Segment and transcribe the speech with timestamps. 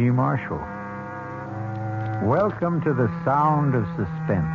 [0.00, 0.56] I'm Marshall.
[2.26, 4.48] Welcome to the sound of suspense.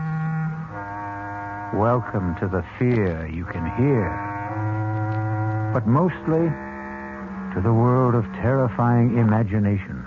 [1.75, 4.09] Welcome to the fear you can hear.
[5.71, 6.49] But mostly
[7.53, 10.03] to the world of terrifying imagination.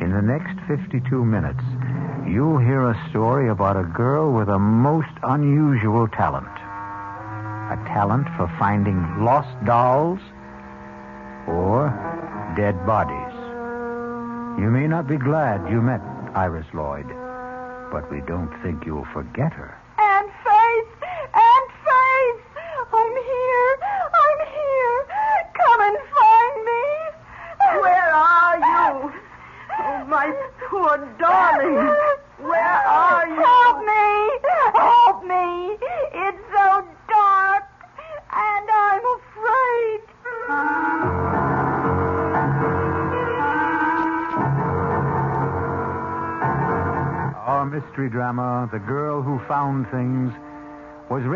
[0.00, 1.62] In the next 52 minutes,
[2.26, 6.48] you'll hear a story about a girl with a most unusual talent
[7.70, 10.18] a talent for finding lost dolls
[11.46, 11.88] or
[12.56, 13.21] dead bodies.
[14.58, 16.00] You may not be glad you met
[16.34, 17.08] Iris Lloyd,
[17.90, 19.81] but we don't think you'll forget her.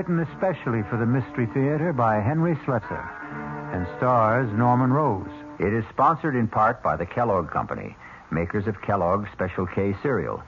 [0.07, 5.29] Written especially for the Mystery Theater by Henry Slesar and stars Norman Rose.
[5.59, 7.97] It is sponsored in part by the Kellogg Company,
[8.31, 10.45] makers of Kellogg's Special K cereal,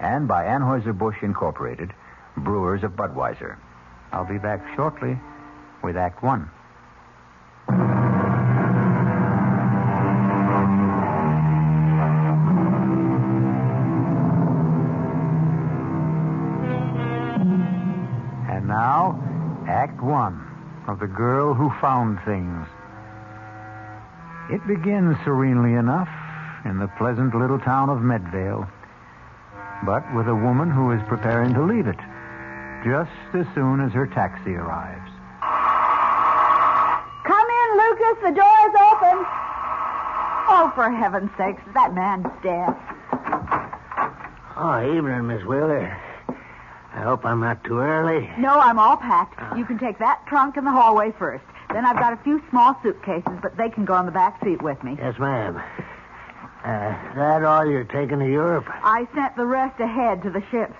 [0.00, 1.92] and by Anheuser-Busch Incorporated,
[2.38, 3.58] brewers of Budweiser.
[4.10, 5.18] I'll be back shortly
[5.82, 6.48] with Act One.
[18.74, 19.14] Now,
[19.68, 20.34] Act One
[20.88, 22.66] of The Girl Who Found Things.
[24.50, 26.10] It begins serenely enough
[26.64, 28.66] in the pleasant little town of Medvale,
[29.86, 32.02] but with a woman who is preparing to leave it
[32.82, 35.10] just as soon as her taxi arrives.
[37.22, 38.18] Come in, Lucas.
[38.26, 39.16] The door is open.
[40.50, 42.74] Oh, for heaven's sakes, that man's dead.
[44.58, 45.96] Oh, evening, Miss Wheeler.
[46.94, 48.30] I hope I'm not too early.
[48.38, 49.58] No, I'm all packed.
[49.58, 51.44] You can take that trunk in the hallway first.
[51.72, 54.62] Then I've got a few small suitcases, but they can go on the back seat
[54.62, 54.96] with me.
[54.96, 55.56] Yes, ma'am.
[56.64, 58.66] Uh, that all you're taking to Europe?
[58.68, 60.74] I sent the rest ahead to the ships.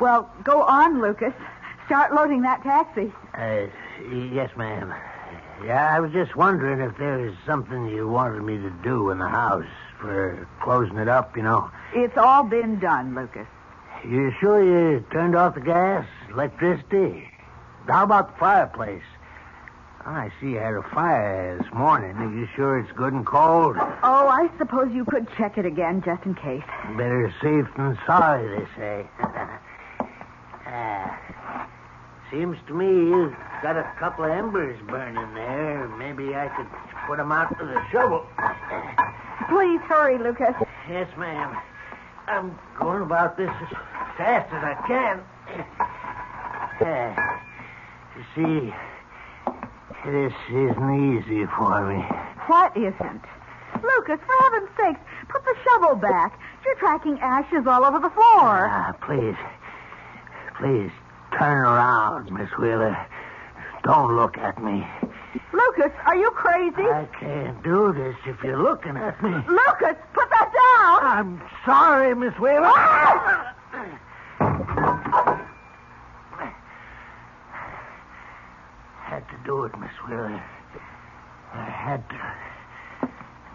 [0.00, 1.32] Well, go on, Lucas.
[1.86, 3.12] Start loading that taxi.
[3.32, 3.66] Uh,
[4.12, 4.92] yes, ma'am.
[5.64, 9.18] Yeah, I was just wondering if there was something you wanted me to do in
[9.18, 9.64] the house
[10.00, 11.70] for closing it up, you know.
[11.94, 13.46] It's all been done, Lucas.
[14.04, 17.28] You sure you turned off the gas, electricity?
[17.88, 19.02] How about the fireplace?
[20.04, 22.16] I see you had a fire this morning.
[22.16, 23.76] Are you sure it's good and cold?
[23.78, 26.64] Oh, I suppose you could check it again just in case.
[26.96, 29.06] Better safe than sorry, they say.
[30.74, 31.68] Ah,
[32.30, 35.86] seems to me you've got a couple of embers burning there.
[35.98, 36.66] Maybe I could
[37.06, 38.26] put them out with a shovel.
[39.50, 40.54] Please hurry, Lucas.
[40.88, 41.54] Yes, ma'am.
[42.28, 43.68] I'm going about this as
[44.16, 45.20] fast as I can.
[46.80, 47.42] Ah,
[48.16, 48.74] you see,
[50.06, 52.02] this isn't easy for me.
[52.46, 53.22] What isn't?
[53.82, 54.96] Lucas, for heaven's sake,
[55.28, 56.38] put the shovel back.
[56.64, 58.68] You're tracking ashes all over the floor.
[58.70, 59.36] Ah, please,
[60.58, 60.90] please
[61.36, 62.96] turn around, Miss Wheeler.
[63.82, 64.86] Don't look at me.
[65.52, 66.82] Lucas, are you crazy?
[66.82, 69.30] I can't do this if you're looking at me.
[69.30, 70.71] Lucas, put that down.
[70.84, 72.72] I'm sorry, Miss Wheeler.
[79.12, 80.42] had to do it, Miss Wheeler.
[81.52, 82.16] I had to.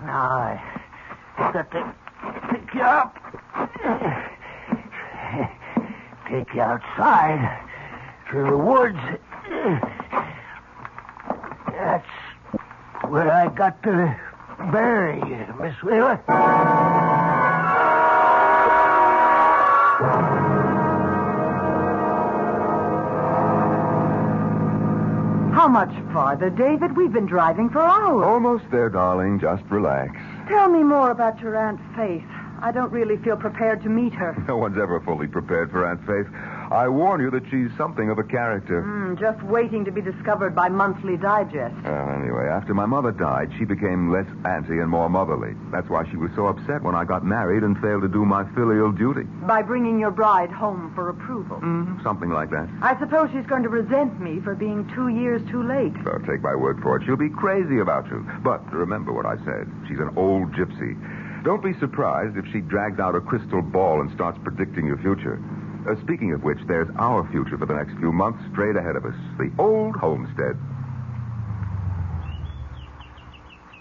[0.05, 0.29] Now
[1.37, 1.95] I got to
[2.51, 3.17] pick you up.
[6.29, 7.67] Take you outside
[8.29, 8.99] through the woods.
[11.71, 12.07] That's
[13.09, 14.15] where I got to
[14.71, 16.86] bury you, Miss Wheeler.
[25.67, 26.95] How much farther, David?
[26.95, 28.23] We've been driving for hours.
[28.23, 29.37] Almost there, darling.
[29.37, 30.13] Just relax.
[30.47, 32.23] Tell me more about your Aunt Faith.
[32.61, 34.33] I don't really feel prepared to meet her.
[34.47, 36.25] No one's ever fully prepared for Aunt Faith.
[36.69, 38.83] I warn you that she's something of a character.
[38.83, 41.75] Mm, just waiting to be discovered by Monthly Digest.
[41.83, 45.55] Well, anyway, after my mother died, she became less auntie and more motherly.
[45.71, 48.43] That's why she was so upset when I got married and failed to do my
[48.53, 49.23] filial duty.
[49.47, 51.57] By bringing your bride home for approval.
[51.61, 52.67] Mm, something like that.
[52.81, 55.93] I suppose she's going to resent me for being two years too late.
[56.03, 57.05] Well, take my word for it.
[57.05, 58.27] She'll be crazy about you.
[58.43, 59.71] But remember what I said.
[59.87, 60.99] She's an old gypsy.
[61.43, 65.39] Don't be surprised if she drags out a crystal ball and starts predicting your future.
[65.87, 69.05] Uh, speaking of which, there's our future for the next few months straight ahead of
[69.05, 69.15] us.
[69.37, 70.57] The old homestead.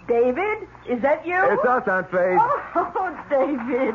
[0.06, 1.34] David, is that you?
[1.34, 2.38] It's us, Aunt Faith.
[2.40, 3.94] Oh, David,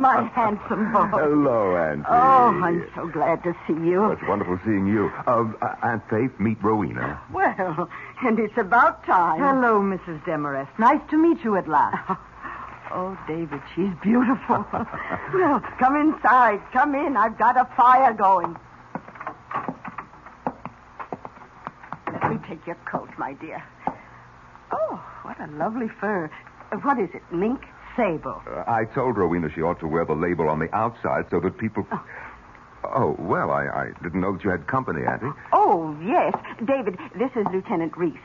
[0.00, 1.06] my handsome boy.
[1.06, 2.04] Hello, Auntie.
[2.08, 4.10] Oh, I'm so glad to see you.
[4.10, 5.12] It's wonderful seeing you.
[5.24, 7.20] Uh, uh, Aunt Faith, meet Rowena.
[7.32, 7.88] Well,
[8.24, 9.38] and it's about time.
[9.38, 10.24] Hello, Mrs.
[10.24, 10.76] Demarest.
[10.80, 12.18] Nice to meet you at last.
[12.94, 14.64] Oh, David, she's beautiful.
[15.34, 16.60] well, come inside.
[16.72, 17.16] Come in.
[17.16, 18.54] I've got a fire going.
[22.12, 23.62] Let me take your coat, my dear.
[24.72, 26.30] Oh, what a lovely fur.
[26.70, 27.60] Uh, What is it, mink?
[27.96, 28.42] Sable.
[28.46, 31.58] Uh, I told Rowena she ought to wear the label on the outside so that
[31.58, 31.86] people.
[32.84, 35.30] Oh, well, I, I didn't know that you had company, Auntie.
[35.52, 36.34] Oh, yes.
[36.64, 38.16] David, this is Lieutenant Reese.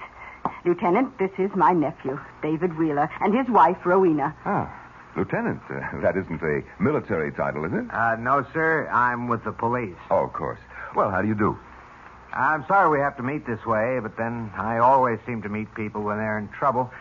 [0.66, 4.36] Lieutenant, this is my nephew, David Wheeler, and his wife, Rowena.
[4.46, 4.72] Ah,
[5.16, 5.62] Lieutenant.
[5.70, 7.86] Uh, that isn't a military title, is it?
[7.92, 8.88] Uh, no, sir.
[8.90, 9.96] I'm with the police.
[10.12, 10.60] Oh, of course.
[10.96, 11.58] Well, how do you do?
[12.34, 15.74] I'm sorry we have to meet this way, but then I always seem to meet
[15.74, 16.92] people when they're in trouble.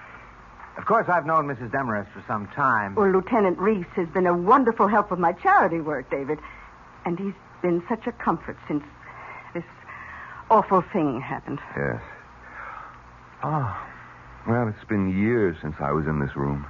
[0.79, 1.71] Of course, I've known Mrs.
[1.73, 2.95] Demarest for some time.
[2.95, 6.39] Well, Lieutenant Reese has been a wonderful help with my charity work, David.
[7.05, 8.85] And he's been such a comfort since
[9.55, 9.65] this
[10.51, 11.59] awful thing happened.
[11.77, 12.01] Yes.
[13.43, 13.87] Oh,
[14.49, 16.67] well, it's been years since I was in this room.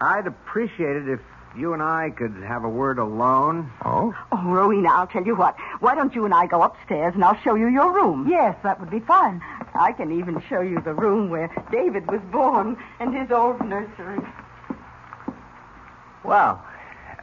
[0.00, 1.20] I'd appreciate it if
[1.56, 3.70] you and I could have a word alone.
[3.84, 4.14] Oh?
[4.30, 5.56] Oh, Rowena, I'll tell you what.
[5.80, 8.26] Why don't you and I go upstairs and I'll show you your room?
[8.28, 9.42] Yes, that would be fine.
[9.74, 14.18] I can even show you the room where David was born and his old nursery.
[16.24, 16.62] Well,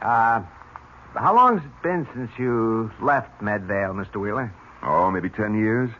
[0.02, 0.42] uh,
[1.14, 4.20] how long's it been since you left Medvale, Mr.
[4.20, 4.52] Wheeler?
[4.82, 5.90] Oh, maybe ten years.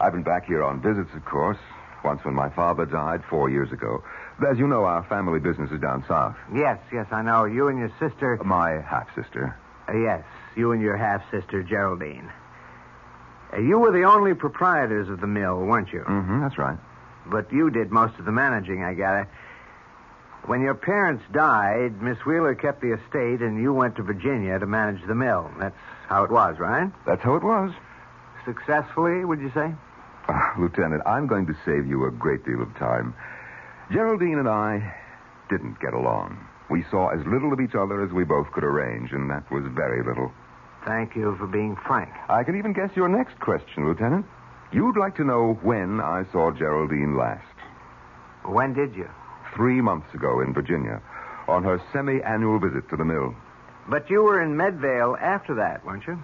[0.00, 1.58] I've been back here on visits, of course.
[2.04, 4.02] Once when my father died four years ago.
[4.48, 6.36] As you know, our family business is down south.
[6.54, 7.44] Yes, yes, I know.
[7.44, 8.38] You and your sister.
[8.44, 9.56] My half sister.
[9.88, 10.24] Uh, yes,
[10.56, 12.30] you and your half sister, Geraldine.
[13.52, 16.00] Uh, you were the only proprietors of the mill, weren't you?
[16.00, 16.78] Mm-hmm, that's right.
[17.26, 19.28] But you did most of the managing, I gather.
[20.46, 24.66] When your parents died, Miss Wheeler kept the estate, and you went to Virginia to
[24.66, 25.50] manage the mill.
[25.58, 25.76] That's
[26.08, 26.90] how it was, right?
[27.06, 27.72] That's how it was.
[28.46, 29.74] Successfully, would you say?
[30.32, 33.14] Ah, Lieutenant, I'm going to save you a great deal of time.
[33.90, 34.94] Geraldine and I
[35.48, 36.38] didn't get along.
[36.70, 39.64] We saw as little of each other as we both could arrange, and that was
[39.74, 40.30] very little.
[40.86, 42.10] Thank you for being frank.
[42.28, 44.24] I can even guess your next question, Lieutenant.
[44.72, 47.42] You'd like to know when I saw Geraldine last.
[48.44, 49.10] When did you?
[49.56, 51.02] Three months ago in Virginia,
[51.48, 53.34] on her semi-annual visit to the mill.
[53.88, 56.22] But you were in Medvale after that, weren't you?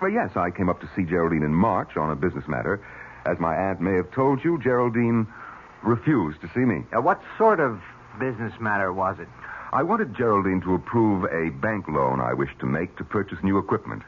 [0.00, 2.80] Well, yes, I came up to see Geraldine in March on a business matter.
[3.24, 5.26] As my aunt may have told you, Geraldine
[5.82, 6.84] refused to see me.
[6.96, 7.80] Uh, what sort of
[8.18, 9.28] business matter was it?
[9.72, 13.58] I wanted Geraldine to approve a bank loan I wished to make to purchase new
[13.58, 14.02] equipment.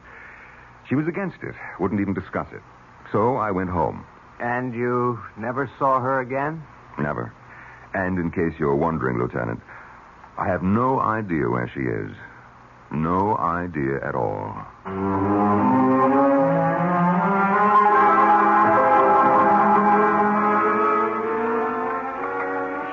[0.87, 2.61] She was against it, wouldn't even discuss it.
[3.11, 4.05] So I went home.
[4.39, 6.61] And you never saw her again?
[6.99, 7.33] Never.
[7.93, 9.61] And in case you're wondering, Lieutenant,
[10.37, 12.11] I have no idea where she is.
[12.91, 14.65] No idea at all.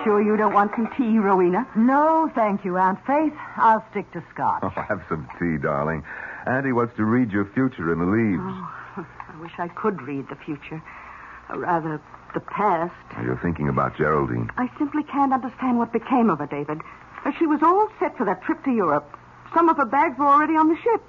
[0.04, 1.66] Sure you don't want some tea, Rowena?
[1.76, 3.32] No, thank you, Aunt Faith.
[3.56, 4.62] I'll stick to scotch.
[4.64, 6.02] Oh, have some tea, darling.
[6.46, 8.42] Auntie wants to read your future in the leaves.
[8.42, 10.82] Oh, I wish I could read the future.
[11.50, 12.00] Or rather,
[12.34, 12.94] the past.
[13.22, 14.50] You're thinking about Geraldine.
[14.56, 16.80] I simply can't understand what became of her, David.
[17.24, 19.08] Uh, She was all set for that trip to Europe.
[19.54, 21.02] Some of her bags were already on the ship.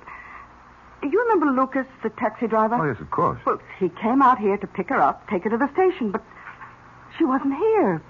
[1.02, 2.76] Do you remember Lucas, the taxi driver?
[2.76, 3.40] Oh, yes, of course.
[3.46, 6.22] Well, he came out here to pick her up, take her to the station, but
[7.18, 8.02] she wasn't here.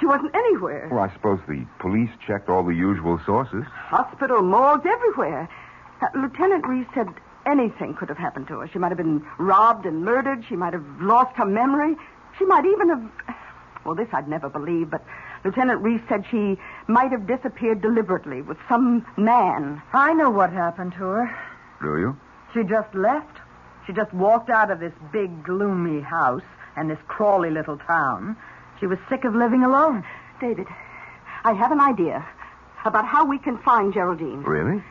[0.00, 0.88] She wasn't anywhere.
[0.90, 3.64] Well, I suppose the police checked all the usual sources.
[3.66, 5.48] Hospital, morgues, everywhere.
[6.00, 7.08] Uh, Lieutenant Reese said
[7.46, 8.68] anything could have happened to her.
[8.68, 10.44] She might have been robbed and murdered.
[10.48, 11.96] She might have lost her memory.
[12.38, 13.10] She might even have.
[13.84, 15.04] Well, this I'd never believe, but
[15.44, 19.80] Lieutenant Reese said she might have disappeared deliberately with some man.
[19.92, 21.38] I know what happened to her.
[21.80, 22.16] Do you?
[22.54, 23.38] She just left.
[23.86, 26.42] She just walked out of this big, gloomy house
[26.76, 28.36] and this crawly little town.
[28.80, 30.04] She was sick of living alone.
[30.40, 30.66] David,
[31.44, 32.26] I have an idea
[32.84, 34.42] about how we can find Geraldine.
[34.42, 34.82] Really?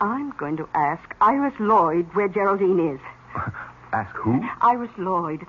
[0.00, 3.00] I'm going to ask Iris Lloyd where Geraldine is.
[3.92, 4.42] Ask who?
[4.60, 5.46] Iris Lloyd.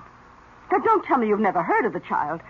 [0.70, 2.40] Now, don't tell me you've never heard of the child.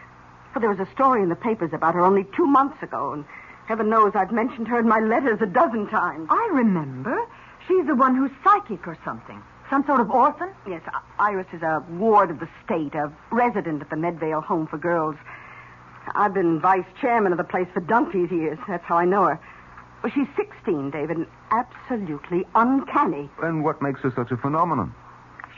[0.52, 3.24] For there was a story in the papers about her only two months ago, and
[3.66, 6.28] heaven knows I've mentioned her in my letters a dozen times.
[6.30, 7.18] I remember.
[7.66, 9.42] She's the one who's psychic or something.
[9.68, 10.50] Some sort of orphan?
[10.68, 10.82] Yes,
[11.18, 15.16] Iris is a ward of the state, a resident at the Medvale Home for Girls.
[16.14, 18.58] I've been vice chairman of the place for donkey's years.
[18.68, 19.40] That's how I know her.
[20.02, 23.28] Well, she's 16, David, and absolutely uncanny.
[23.42, 24.94] And what makes her such a phenomenon?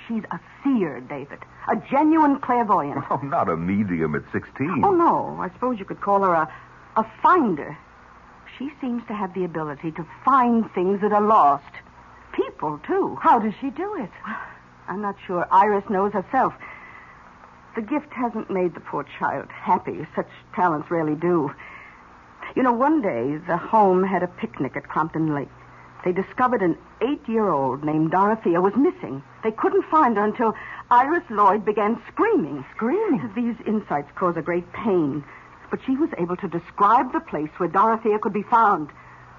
[0.06, 1.40] She's a seer, David.
[1.70, 3.04] A genuine clairvoyant.
[3.10, 4.82] Oh, not a medium at 16.
[4.84, 5.36] Oh, no.
[5.38, 6.50] I suppose you could call her a,
[6.96, 7.76] a finder.
[8.58, 11.64] She seems to have the ability to find things that are lost.
[12.58, 13.16] People, too.
[13.22, 14.10] How does she do it?
[14.88, 16.52] I'm not sure Iris knows herself.
[17.76, 20.04] The gift hasn't made the poor child happy.
[20.16, 21.54] Such talents rarely do.
[22.56, 25.48] You know, one day the home had a picnic at Crompton Lake.
[26.04, 29.22] They discovered an eight-year-old named Dorothea was missing.
[29.44, 30.52] They couldn't find her until
[30.90, 32.64] Iris Lloyd began screaming.
[32.74, 33.30] Screaming?
[33.36, 35.22] These insights cause a great pain.
[35.70, 38.88] But she was able to describe the place where Dorothea could be found,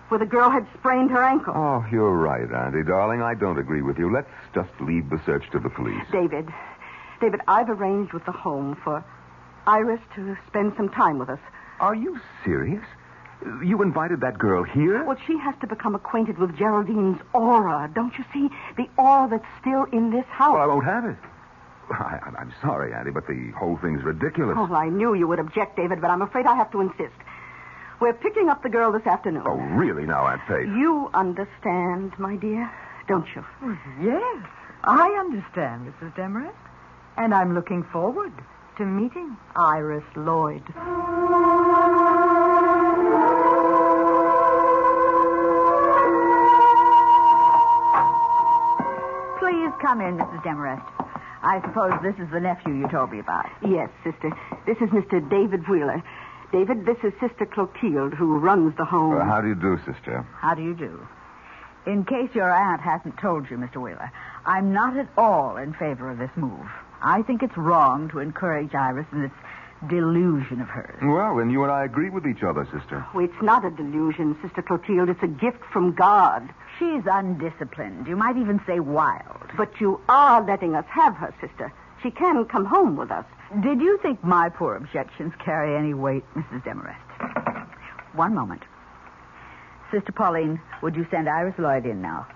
[0.09, 1.53] where the girl had sprained her ankle.
[1.55, 3.21] Oh, you're right, Auntie, darling.
[3.21, 4.11] I don't agree with you.
[4.11, 6.03] Let's just leave the search to the police.
[6.11, 6.47] David,
[7.21, 9.03] David, I've arranged with the home for
[9.67, 11.39] Iris to spend some time with us.
[11.79, 12.83] Are you serious?
[13.63, 15.03] You invited that girl here?
[15.05, 17.89] Well, she has to become acquainted with Geraldine's aura.
[17.93, 18.49] Don't you see?
[18.75, 20.55] The aura that's still in this house.
[20.55, 21.15] Well, I won't have it.
[21.91, 24.55] I, I'm- I'm sorry, Auntie, but the whole thing's ridiculous.
[24.59, 27.15] Oh, I knew you would object, David, but I'm afraid I have to insist.
[28.01, 29.43] We're picking up the girl this afternoon.
[29.45, 30.67] Oh, really now, Aunt Faith?
[30.67, 32.71] You understand, my dear,
[33.09, 33.43] don't you?
[33.61, 34.45] Oh, yes,
[34.85, 36.15] I understand, Mrs.
[36.15, 36.55] Demarest.
[37.17, 38.31] And I'm looking forward
[38.77, 40.63] to meeting Iris Lloyd.
[49.39, 50.43] Please come in, Mrs.
[50.43, 50.83] Demarest.
[51.41, 53.45] I suppose this is the nephew you told me about.
[53.65, 54.31] Yes, sister.
[54.65, 55.19] This is Mr.
[55.29, 56.03] David Wheeler.
[56.51, 59.17] David, this is Sister Clotilde, who runs the home.
[59.17, 60.25] Uh, how do you do, sister?
[60.33, 61.07] How do you do?
[61.85, 63.77] In case your aunt hasn't told you, Mr.
[63.77, 64.11] Wheeler,
[64.45, 66.65] I'm not at all in favor of this move.
[67.01, 69.31] I think it's wrong to encourage Iris in this
[69.87, 70.99] delusion of hers.
[71.01, 73.05] Well, then you and I agree with each other, sister.
[73.13, 75.09] Oh, it's not a delusion, Sister Clotilde.
[75.09, 76.49] It's a gift from God.
[76.77, 78.07] She's undisciplined.
[78.07, 79.51] You might even say wild.
[79.55, 81.71] But you are letting us have her, sister.
[82.03, 83.25] She can come home with us.
[83.49, 86.63] Did you think my poor objections carry any weight, Mrs.
[86.63, 86.99] Demarest?
[88.13, 88.61] One moment.
[89.91, 92.27] Sister Pauline, would you send Iris Lloyd in now?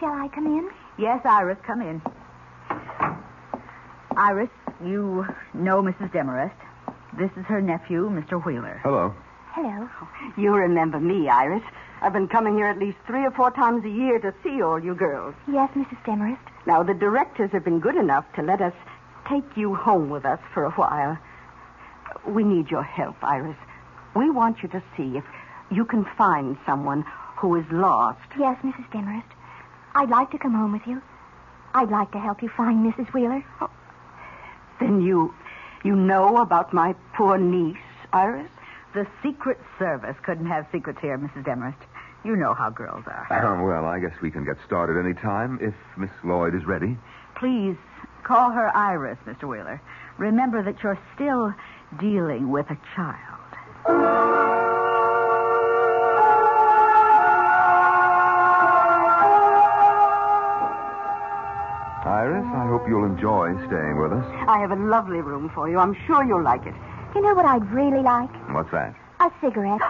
[0.00, 0.68] Shall I come in?
[0.98, 2.02] Yes, Iris, come in.
[4.16, 4.50] Iris,
[4.84, 6.12] you know Mrs.
[6.12, 6.56] Demarest.
[7.16, 8.44] This is her nephew, Mr.
[8.44, 8.80] Wheeler.
[8.82, 9.14] Hello.
[9.52, 9.88] Hello.
[10.36, 11.62] You remember me, Iris.
[12.02, 14.82] I've been coming here at least three or four times a year to see all
[14.82, 15.34] you girls.
[15.46, 16.04] Yes, Mrs.
[16.04, 16.42] Demarest.
[16.66, 18.74] Now, the directors have been good enough to let us
[19.28, 21.16] take you home with us for a while.
[22.26, 23.56] We need your help, Iris.
[24.14, 25.24] We want you to see if
[25.70, 27.04] you can find someone
[27.36, 28.20] who is lost.
[28.38, 28.90] Yes, Mrs.
[28.90, 29.28] Demarest.
[29.94, 31.00] I'd like to come home with you.
[31.74, 33.12] I'd like to help you find Mrs.
[33.12, 33.44] Wheeler.
[33.60, 33.70] Oh.
[34.80, 35.34] Then you
[35.84, 37.76] you know about my poor niece,
[38.12, 38.50] Iris?
[38.94, 41.44] The Secret Service couldn't have secrets here, Mrs.
[41.44, 41.78] Demarest.
[42.26, 43.26] You know how girls are.
[43.30, 46.98] Uh, well, I guess we can get started any time if Miss Lloyd is ready.
[47.36, 47.76] Please
[48.24, 49.44] call her Iris, Mr.
[49.44, 49.80] Wheeler.
[50.18, 51.54] Remember that you're still
[52.00, 53.46] dealing with a child.
[62.04, 64.26] Iris, I hope you'll enjoy staying with us.
[64.48, 65.78] I have a lovely room for you.
[65.78, 66.74] I'm sure you'll like it.
[67.14, 68.30] You know what I'd really like?
[68.52, 68.96] What's that?
[69.20, 69.80] A cigarette.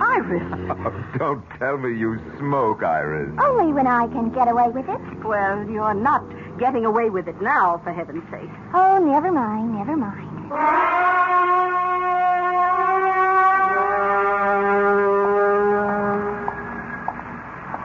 [0.00, 0.42] Iris.
[0.70, 3.30] Oh, don't tell me you smoke, Iris.
[3.42, 5.24] Only when I can get away with it.
[5.24, 6.24] Well, you're not
[6.58, 8.50] getting away with it now, for heaven's sake.
[8.74, 10.52] Oh, never mind, never mind.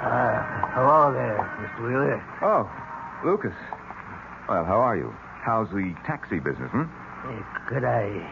[0.04, 0.42] Uh,
[0.74, 1.38] hello there
[1.78, 2.24] mr Wheeler.
[2.42, 2.70] Oh,
[3.26, 3.54] Lucas.
[4.50, 5.14] Well, how are you?
[5.42, 6.84] How's the taxi business, hmm?
[7.28, 8.24] Good could I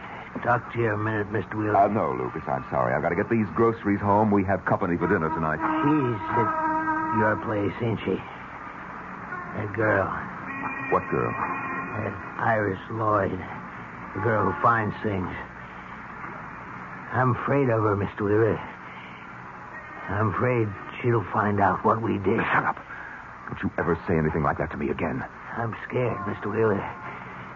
[0.42, 1.54] talk to you a minute, Mr.
[1.54, 1.76] Wheeler?
[1.76, 2.94] Uh, no, Lucas, I'm sorry.
[2.94, 4.30] I've got to get these groceries home.
[4.30, 5.60] We have company for dinner tonight.
[5.60, 6.50] She's at
[7.20, 8.16] your place, ain't she?
[9.56, 10.08] That girl.
[10.92, 11.30] What girl?
[11.30, 13.38] That Iris Lloyd.
[14.14, 15.28] The girl who finds things.
[17.12, 18.24] I'm afraid of her, Mr.
[18.24, 18.58] Wheeler.
[20.08, 20.68] I'm afraid
[21.00, 22.38] she'll find out what we did.
[22.52, 22.78] Shut up.
[23.48, 25.24] Don't you ever say anything like that to me again.
[25.56, 26.50] I'm scared, Mr.
[26.50, 26.82] Wheeler.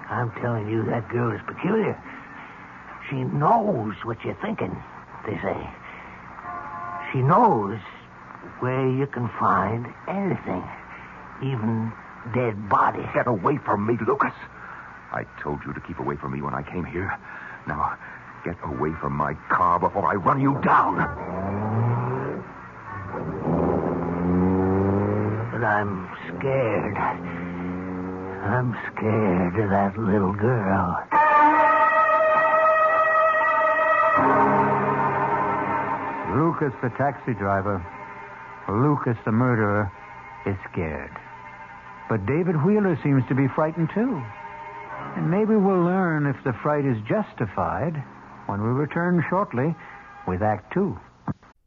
[0.08, 1.94] I'm telling you, that girl is peculiar.
[3.10, 4.70] She knows what you're thinking,
[5.26, 5.68] they say.
[7.12, 7.80] She knows
[8.60, 10.62] where you can find anything,
[11.42, 11.92] even
[12.32, 13.06] dead bodies.
[13.12, 14.32] Get away from me, Lucas.
[15.12, 17.18] I told you to keep away from me when I came here.
[17.66, 17.98] Now,
[18.44, 20.96] get away from my car before I run you down.
[25.50, 26.96] But I'm scared.
[26.96, 31.19] I'm scared of that little girl.
[36.60, 37.84] Lucas, the taxi driver,
[38.68, 39.90] Lucas, the murderer,
[40.46, 41.10] is scared.
[42.08, 44.22] But David Wheeler seems to be frightened too.
[45.16, 48.02] And maybe we'll learn if the fright is justified
[48.46, 49.74] when we return shortly
[50.26, 50.98] with Act Two.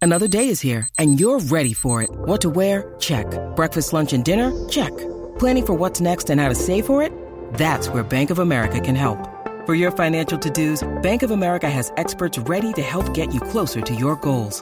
[0.02, 2.10] Another day is here, and you're ready for it.
[2.12, 2.94] What to wear?
[3.00, 3.26] Check.
[3.56, 4.52] Breakfast, lunch, and dinner?
[4.70, 4.96] Check.
[5.40, 7.12] Planning for what's next and how to save for it?
[7.54, 9.30] That's where Bank of America can help.
[9.66, 13.80] For your financial to-dos, Bank of America has experts ready to help get you closer
[13.80, 14.62] to your goals.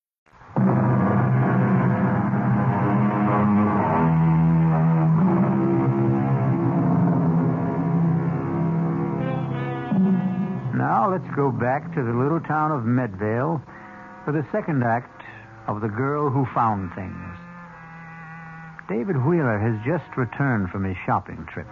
[11.35, 13.61] Go back to the little town of Medvale
[14.25, 15.23] for the second act
[15.67, 17.37] of The Girl Who Found Things.
[18.89, 21.67] David Wheeler has just returned from his shopping trip,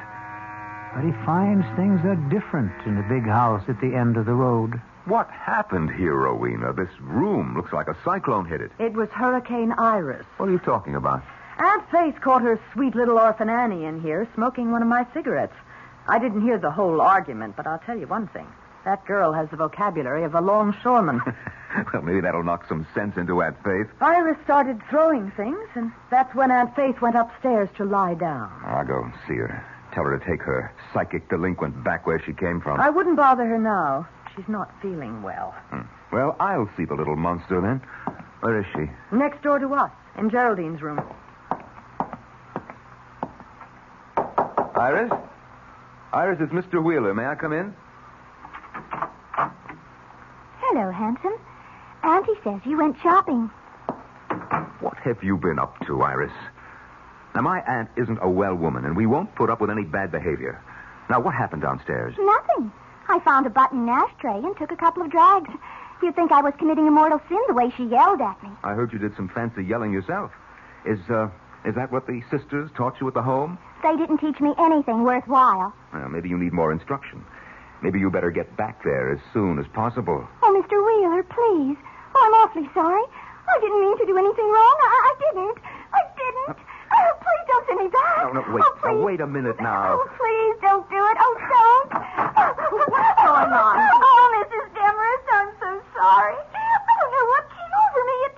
[0.96, 4.34] but he finds things are different in the big house at the end of the
[4.34, 4.80] road.
[5.06, 6.74] What happened here, Rowena?
[6.74, 8.72] This room looks like a cyclone hit it.
[8.80, 10.26] It was Hurricane Iris.
[10.38, 11.22] What are you talking about?
[11.58, 15.56] Aunt Faith caught her sweet little orphan Annie in here smoking one of my cigarettes.
[16.08, 18.48] I didn't hear the whole argument, but I'll tell you one thing.
[18.86, 21.22] That girl has the vocabulary of a longshoreman.
[21.94, 23.88] well, maybe that'll knock some sense into Aunt Faith.
[24.02, 28.52] Iris started throwing things, and that's when Aunt Faith went upstairs to lie down.
[28.66, 29.64] I'll go and see her.
[29.94, 32.80] Tell her to take her psychic delinquent back where she came from.
[32.80, 34.08] I wouldn't bother her now.
[34.36, 35.54] She's not feeling well.
[35.70, 35.82] Hmm.
[36.12, 37.82] Well, I'll see the little monster then.
[38.42, 38.90] Where is she?
[39.16, 41.02] Next door to us, in Geraldine's room.
[44.76, 45.12] Iris?
[46.14, 46.82] Iris, it's Mr.
[46.82, 47.14] Wheeler.
[47.14, 47.76] May I come in?
[50.72, 51.34] Hello, handsome.
[52.04, 53.50] Auntie says you went shopping.
[54.82, 56.32] What have you been up to, Iris?
[57.34, 60.12] Now, my aunt isn't a well woman, and we won't put up with any bad
[60.12, 60.62] behavior.
[61.10, 62.14] Now, what happened downstairs?
[62.20, 62.72] Nothing.
[63.08, 65.50] I found a button ashtray and took a couple of drags.
[66.04, 68.52] You'd think I was committing a mortal sin the way she yelled at me.
[68.64, 70.30] I heard you did some fancy yelling yourself.
[70.86, 71.30] Is, uh,
[71.66, 73.58] is that what the sisters taught you at the home?
[73.82, 75.74] They didn't teach me anything worthwhile.
[75.92, 77.26] Well, maybe you need more instruction.
[77.82, 80.28] Maybe you better get back there as soon as possible.
[80.44, 80.76] Oh, Mr.
[80.84, 81.78] Wheeler, please.
[82.16, 83.04] Oh, I'm awfully sorry.
[83.48, 84.78] I didn't mean to do anything wrong.
[84.84, 85.58] I, I didn't.
[85.96, 86.60] I didn't.
[86.60, 88.18] Uh, oh, please don't send me back.
[88.20, 88.64] No, no, wait.
[88.68, 89.00] Oh, please.
[89.00, 89.96] Now, wait a minute now.
[89.96, 91.18] Oh, please don't do it.
[91.24, 91.90] Oh, don't.
[92.92, 93.76] What's going on?
[93.80, 94.66] Oh, Mrs.
[94.76, 96.36] Demarest, I'm so sorry.
[96.36, 98.18] I don't know what came over me.
[98.28, 98.36] It,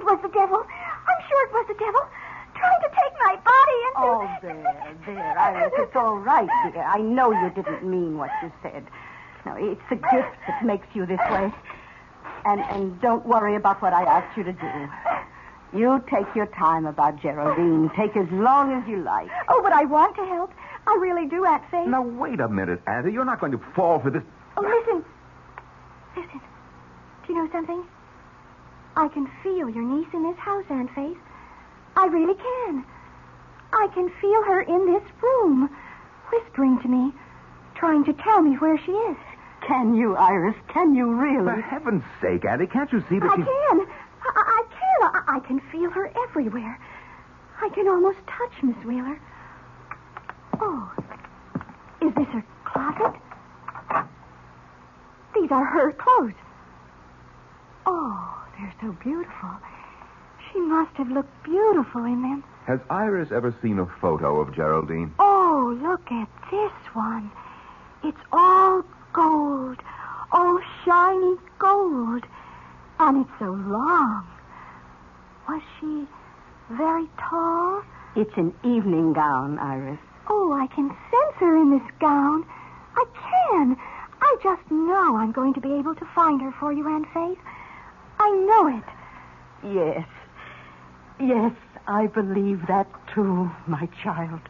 [0.00, 0.60] it was the devil.
[0.64, 2.02] I'm sure it was the devil
[2.58, 4.00] trying to take my body into...
[4.04, 5.72] Oh, there, there, Iris.
[5.78, 6.82] It's all right, dear.
[6.82, 8.84] I know you didn't mean what you said.
[9.46, 11.52] No, it's the gift that makes you this way.
[12.44, 14.88] And and don't worry about what I asked you to do.
[15.78, 17.90] You take your time about Geraldine.
[17.96, 19.28] Take as long as you like.
[19.48, 20.52] Oh, but I want to help.
[20.86, 21.86] I really do, Aunt Faith.
[21.86, 23.12] Now, wait a minute, Auntie.
[23.12, 24.22] You're not going to fall for this.
[24.56, 25.04] Oh, listen.
[26.16, 26.40] Listen.
[27.26, 27.84] Do you know something?
[28.96, 31.18] I can feel your niece in this house, Aunt Faith.
[31.98, 32.84] I really can.
[33.72, 35.68] I can feel her in this room,
[36.32, 37.12] whispering to me,
[37.74, 39.16] trying to tell me where she is.
[39.66, 40.54] Can you, Iris?
[40.68, 41.44] Can you really?
[41.44, 43.44] For heaven's sake, Andy, can't you see that I she's...
[43.44, 43.80] can.
[44.22, 45.02] I, I can.
[45.02, 46.78] I, I can feel her everywhere.
[47.60, 49.20] I can almost touch Miss Wheeler.
[50.60, 50.92] Oh,
[52.00, 53.20] is this her closet?
[55.34, 56.38] These are her clothes.
[57.86, 59.50] Oh, they're so beautiful.
[60.52, 62.44] She must have looked beautiful in them.
[62.66, 65.14] Has Iris ever seen a photo of Geraldine?
[65.18, 67.30] Oh, look at this one.
[68.04, 69.78] It's all gold,
[70.32, 72.24] all shiny gold.
[73.00, 74.26] And it's so long.
[75.48, 76.06] Was she
[76.70, 77.82] very tall?
[78.16, 80.00] It's an evening gown, Iris.
[80.28, 82.44] Oh, I can sense her in this gown.
[82.96, 83.76] I can.
[84.20, 87.38] I just know I'm going to be able to find her for you, Aunt Faith.
[88.18, 89.74] I know it.
[89.74, 90.06] Yes.
[91.20, 91.52] Yes,
[91.86, 94.40] I believe that too, my child.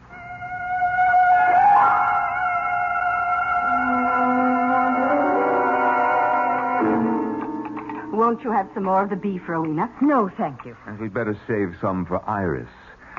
[8.13, 9.89] Won't you have some more of the beef, Rowena?
[10.01, 10.75] No, thank you.
[10.85, 12.67] And we'd better save some for Iris.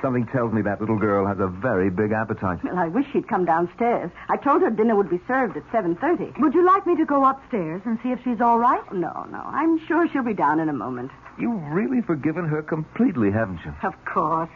[0.02, 2.62] Something tells me that little girl has a very big appetite.
[2.64, 4.10] Well, I wish she'd come downstairs.
[4.28, 6.38] I told her dinner would be served at 7.30.
[6.40, 8.80] Would you like me to go upstairs and see if she's all right?
[8.92, 9.42] No, no.
[9.44, 11.10] I'm sure she'll be down in a moment.
[11.40, 13.74] You've really forgiven her completely, haven't you?
[13.82, 14.50] Of course.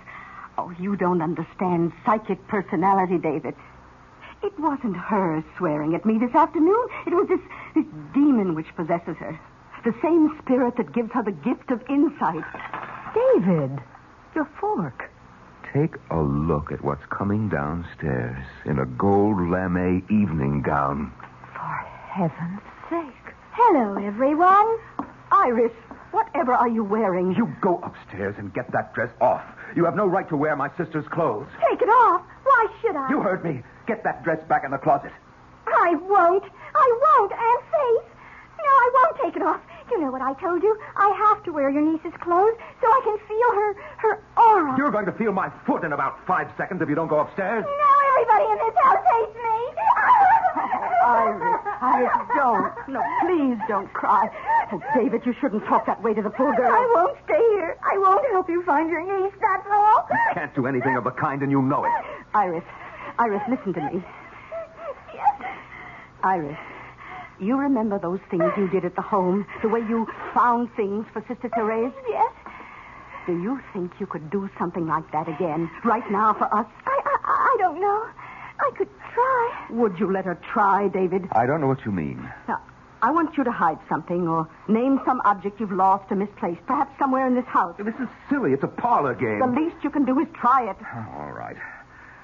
[0.59, 3.55] Oh, you don't understand psychic personality, David.
[4.43, 6.87] It wasn't her swearing at me this afternoon.
[7.07, 7.41] It was this,
[7.75, 9.39] this demon which possesses her.
[9.85, 12.45] The same spirit that gives her the gift of insight.
[13.15, 13.81] David,
[14.35, 15.11] your fork.
[15.73, 21.13] Take a look at what's coming downstairs in a gold lame evening gown.
[21.53, 23.35] For heaven's sake.
[23.53, 24.79] Hello, everyone.
[25.33, 25.73] Iris,
[26.15, 27.35] whatever are you wearing?
[27.35, 29.43] You go upstairs and get that dress off.
[29.77, 31.49] You have no right to wear my sister's clothes.
[31.71, 32.23] Take it off.
[32.45, 33.11] Why should I?
[33.11, 33.63] You heard me.
[33.87, 35.13] Get that dress back in the closet.
[35.67, 36.45] I won't.
[36.75, 38.11] I won't, Aunt Faith.
[38.59, 39.61] No, I won't take it off.
[39.91, 40.79] You know what I told you?
[40.97, 44.75] I have to wear your niece's clothes so I can feel her her aura.
[44.79, 47.65] You're going to feel my foot in about five seconds if you don't go upstairs.
[47.65, 49.59] Now everybody in this house hates me.
[51.05, 51.54] Iris,
[51.85, 52.73] Iris, don't.
[52.89, 54.31] No, please don't cry.
[54.73, 56.73] Oh, David, you shouldn't talk that way to the poor girl.
[56.73, 57.77] I won't stay here.
[57.85, 60.07] I won't help you find your niece, that's all.
[60.11, 61.93] You can't do anything of the kind, and you know it.
[62.33, 62.65] Iris,
[63.19, 64.03] Iris, listen to me.
[65.13, 65.43] Yes.
[66.23, 66.59] Iris,
[67.39, 69.47] you remember those things you did at the home?
[69.63, 71.93] The way you found things for Sister Therese?
[72.09, 72.33] Yes.
[73.27, 76.67] Do you think you could do something like that again, right now for us?
[76.87, 78.07] I, I, I don't know.
[78.65, 79.67] I could try.
[79.71, 81.29] Would you let her try, David?
[81.33, 82.29] I don't know what you mean.
[82.49, 82.63] Now,
[83.03, 86.99] I want you to hide something or name some object you've lost or misplaced, perhaps
[86.99, 87.77] somewhere in this house.
[87.79, 88.53] This is silly.
[88.53, 89.41] It's a parlor game.
[89.41, 90.77] The least you can do is try it.
[90.81, 91.57] Oh, all right.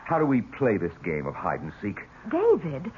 [0.05, 2.01] How do we play this game of hide and seek?
[2.31, 2.91] David,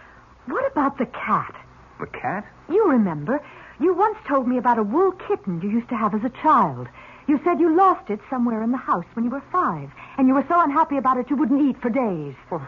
[0.47, 1.55] what about the cat?
[1.99, 2.47] The cat?
[2.71, 3.43] You remember,
[3.81, 6.87] you once told me about a wool kitten you used to have as a child.
[7.27, 10.35] You said you lost it somewhere in the house when you were five, and you
[10.35, 12.35] were so unhappy about it you wouldn't eat for days.
[12.51, 12.67] Well,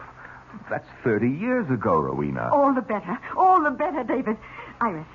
[0.69, 2.49] that's 30 years ago, Rowena.
[2.51, 3.17] All the better.
[3.37, 4.37] All the better, David.
[4.81, 5.07] Iris,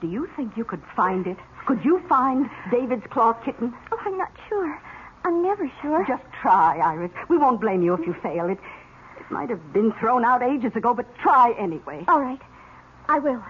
[0.00, 1.36] do you think you could find it?
[1.66, 3.74] Could you find David's cloth kitten?
[3.92, 4.80] Oh, I'm not sure.
[5.24, 6.04] I'm never sure.
[6.06, 7.10] Just try, Iris.
[7.28, 8.48] We won't blame you if you fail.
[8.48, 8.58] It,
[9.18, 12.04] it might have been thrown out ages ago, but try anyway.
[12.08, 12.40] All right.
[13.08, 13.42] I will.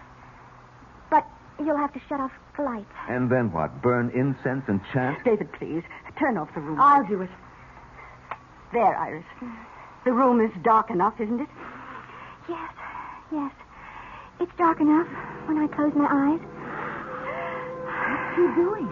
[1.11, 1.27] But
[1.59, 2.87] you'll have to shut off the lights.
[3.09, 3.83] And then what?
[3.83, 5.25] Burn incense and chant?
[5.25, 5.83] David, please,
[6.19, 6.81] turn off the room.
[6.81, 7.31] I'll do it.
[8.73, 9.25] There, Iris.
[9.41, 9.57] Mm.
[10.05, 11.49] The room is dark enough, isn't it?
[12.49, 12.73] Yes,
[13.33, 13.53] yes.
[14.41, 15.09] It's dark enough
[15.47, 16.41] when I close my eyes.
[17.89, 18.89] What's she doing?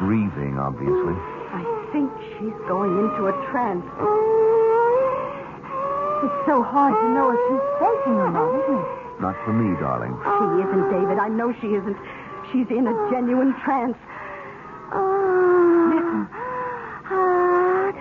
[0.00, 1.16] Breathing, obviously.
[1.52, 3.84] I think she's going into a trance.
[6.24, 9.20] It's so hard to know if she's faking or not, isn't it?
[9.20, 10.16] Not for me, darling.
[10.16, 11.18] She isn't, David.
[11.18, 11.96] I know she isn't.
[12.50, 13.96] She's in a genuine trance.
[14.92, 16.24] Oh, Listen.
[17.04, 17.96] hot.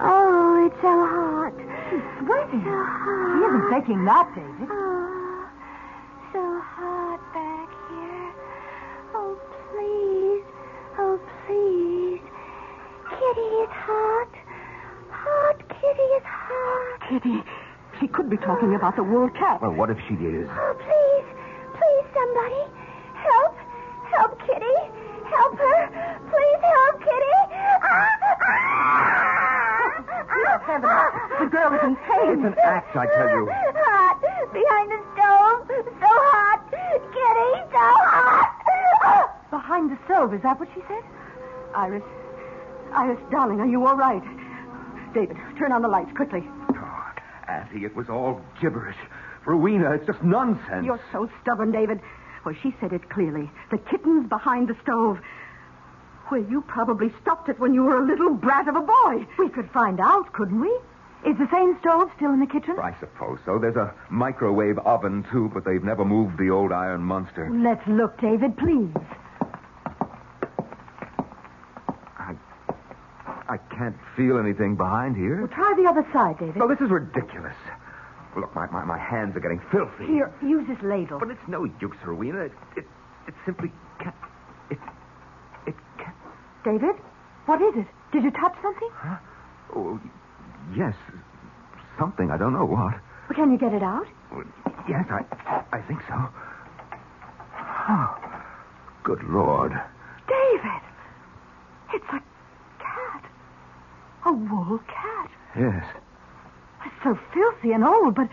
[0.00, 1.41] Oh, it's so hot.
[1.92, 2.64] She's sweating.
[2.64, 3.36] So hot.
[3.36, 4.68] She isn't faking that, David.
[4.72, 5.44] Oh,
[6.32, 6.40] so
[6.72, 8.32] hot back here.
[9.12, 9.36] Oh,
[9.68, 10.40] please.
[10.96, 12.24] Oh, please.
[13.12, 14.32] Kitty is hot.
[15.12, 16.96] Hot Kitty is hot.
[17.12, 17.44] Kitty,
[18.00, 19.60] she could be talking about the wool cat.
[19.60, 20.48] Well, what if she is?
[20.48, 21.28] Oh, please.
[21.76, 22.62] Please, somebody.
[23.20, 23.54] Help.
[24.16, 24.76] Help Kitty.
[25.28, 25.78] Help her.
[26.24, 27.36] Please help Kitty.
[27.84, 28.08] Ah,
[30.32, 32.44] Dear heavens, the girl is in pain.
[32.46, 33.50] It's an act, I tell you.
[33.50, 34.20] Hot.
[34.52, 35.66] Behind the stove.
[35.98, 36.62] So hot.
[36.70, 39.50] Kitty, so hot.
[39.50, 41.02] Behind the stove, is that what she said?
[41.74, 42.02] Iris,
[42.92, 44.22] Iris, darling, are you all right?
[45.14, 46.40] David, turn on the lights quickly.
[46.68, 48.96] God, Auntie, it was all gibberish.
[49.44, 50.84] Rowena, it's just nonsense.
[50.84, 52.00] You're so stubborn, David.
[52.44, 53.50] Well, she said it clearly.
[53.70, 55.18] The kitten's behind the stove.
[56.30, 59.26] Well, you probably stopped it when you were a little brat of a boy.
[59.38, 60.72] We could find out, couldn't we?
[61.24, 62.76] Is the same stove still in the kitchen?
[62.82, 63.58] I suppose so.
[63.58, 67.48] There's a microwave oven, too, but they've never moved the old iron monster.
[67.52, 68.90] Let's look, David, please.
[72.18, 72.34] I,
[73.48, 75.38] I can't feel anything behind here.
[75.38, 76.56] Well, try the other side, David.
[76.56, 77.54] No, this is ridiculous.
[78.36, 80.06] Look, my, my, my hands are getting filthy.
[80.06, 81.20] Here, use this ladle.
[81.20, 82.46] But it's no use, Rowena.
[82.46, 82.86] It, it,
[83.28, 84.14] it simply can't.
[84.70, 84.78] It,
[85.66, 86.16] it can't.
[86.64, 86.96] David,
[87.46, 87.86] what is it?
[88.10, 88.88] Did you touch something?
[88.92, 89.18] Huh?
[89.76, 90.00] Oh,
[90.76, 90.94] yes.
[91.98, 92.30] Something.
[92.30, 92.94] I don't know what.
[93.28, 94.06] Well, can you get it out?
[94.88, 96.14] Yes, I, I think so.
[97.88, 98.16] Oh,
[99.04, 99.72] good Lord.
[100.28, 100.82] David!
[101.94, 102.20] It's a
[102.82, 103.24] cat.
[104.26, 105.30] A wool cat.
[105.56, 105.84] Yes.
[106.86, 108.28] It's so filthy and old, but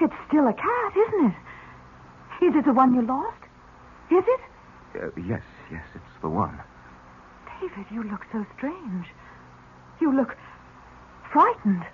[0.00, 2.46] it's still a cat, isn't it?
[2.46, 3.36] Is it the one you lost?
[4.10, 4.40] Is it?
[5.02, 6.58] Uh, yes, yes, it's the one.
[7.60, 9.06] David, you look so strange.
[10.00, 10.36] You look
[11.32, 11.84] frightened.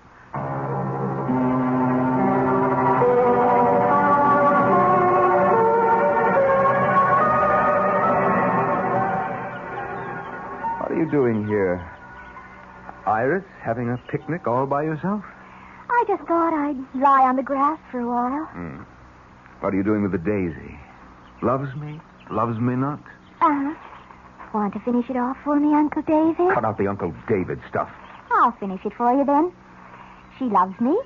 [10.81, 11.85] What are you doing here?
[13.07, 15.23] Iris, having a picnic all by yourself?
[15.89, 18.45] I just thought I'd lie on the grass for a while.
[18.47, 18.83] Hmm.
[19.61, 20.79] What are you doing with the daisy?
[21.43, 22.01] Loves me?
[22.31, 23.01] Loves me not?
[23.41, 23.75] Uh-huh.
[24.53, 26.55] Want to finish it off for me, Uncle David?
[26.55, 27.91] Cut out the Uncle David stuff.
[28.47, 29.51] I'll finish it for you then.
[30.39, 30.97] She loves me.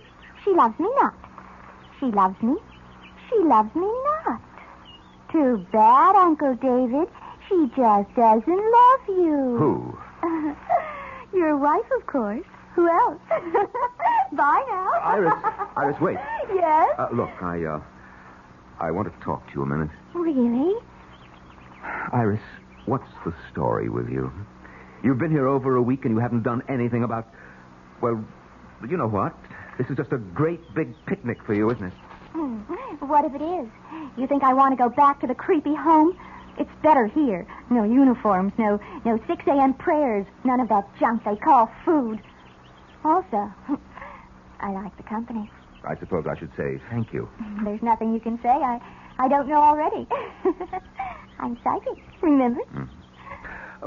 [0.44, 1.14] She loves me not.
[1.98, 2.54] She loves me.
[3.30, 3.88] She loves me
[4.26, 4.42] not.
[5.32, 7.08] Too bad, Uncle David.
[7.48, 9.56] She just doesn't love you.
[9.56, 9.98] Who?
[11.38, 12.44] Your wife, of course.
[12.74, 13.18] Who else?
[14.32, 14.90] Bye now.
[15.02, 15.32] Iris.
[15.76, 16.18] Iris, wait.
[16.54, 16.94] Yes?
[16.98, 17.80] Uh, look, I, uh,
[18.80, 19.88] I want to talk to you a minute.
[20.12, 20.74] Really?
[22.12, 22.42] Iris,
[22.84, 24.30] what's the story with you?
[25.02, 27.26] You've been here over a week and you haven't done anything about.
[28.00, 28.24] Well,
[28.88, 29.34] you know what?
[29.78, 31.92] This is just a great big picnic for you, isn't it?
[32.32, 32.58] Hmm.
[33.06, 33.68] What if it is?
[34.16, 36.18] You think I want to go back to the creepy home?
[36.58, 37.46] It's better here.
[37.70, 39.74] No uniforms, no no 6 a.m.
[39.74, 42.20] prayers, none of that junk they call food.
[43.04, 43.50] Also,
[44.60, 45.50] I like the company.
[45.84, 47.28] I suppose I should say thank you.
[47.64, 48.80] There's nothing you can say I
[49.18, 50.06] I don't know already.
[51.38, 52.60] I'm psychic, remember?
[52.64, 52.99] Hmm.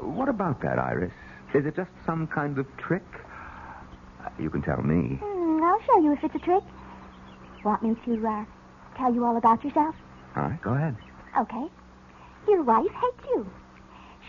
[0.01, 1.11] What about that, Iris?
[1.53, 3.03] Is it just some kind of trick?
[4.23, 5.19] Uh, you can tell me.
[5.21, 6.63] Hmm, I'll show you if it's a trick.
[7.63, 8.45] Want me to uh,
[8.97, 9.95] tell you all about yourself?
[10.35, 10.95] All right, go ahead.
[11.37, 11.67] Okay.
[12.47, 13.49] Your wife hates you.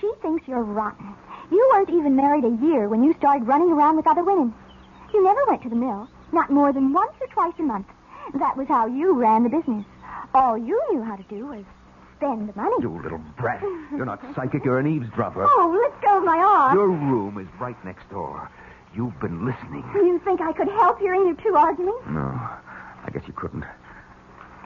[0.00, 1.14] She thinks you're rotten.
[1.50, 4.54] You weren't even married a year when you started running around with other women.
[5.12, 7.86] You never went to the mill, not more than once or twice a month.
[8.34, 9.84] That was how you ran the business.
[10.34, 11.64] All you knew how to do was
[12.24, 12.76] spend money.
[12.80, 13.62] You little brat.
[13.92, 15.44] You're not psychic, you're an eavesdropper.
[15.46, 16.74] Oh, let go of my arm.
[16.76, 18.50] Your room is right next door.
[18.94, 19.84] You've been listening.
[19.94, 21.98] You think I could help hearing you two arguing?
[22.08, 23.64] No, I guess you couldn't.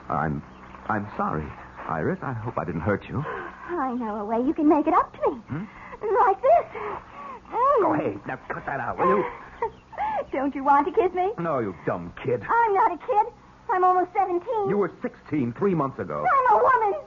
[0.08, 0.42] I'm,
[0.88, 1.46] I'm sorry,
[1.88, 2.18] Iris.
[2.22, 3.24] I hope I didn't hurt you.
[3.26, 5.36] I know a way you can make it up to me.
[5.48, 5.64] Hmm?
[6.28, 6.66] Like this.
[7.80, 8.20] Go ahead.
[8.26, 9.24] Now cut that out, will you?
[10.32, 11.32] Don't you want to kiss me?
[11.38, 12.42] No, you dumb kid.
[12.42, 13.32] I'm not a kid.
[13.70, 14.40] I'm almost 17.
[14.68, 16.24] You were 16 three months ago.
[16.24, 17.00] I'm a woman.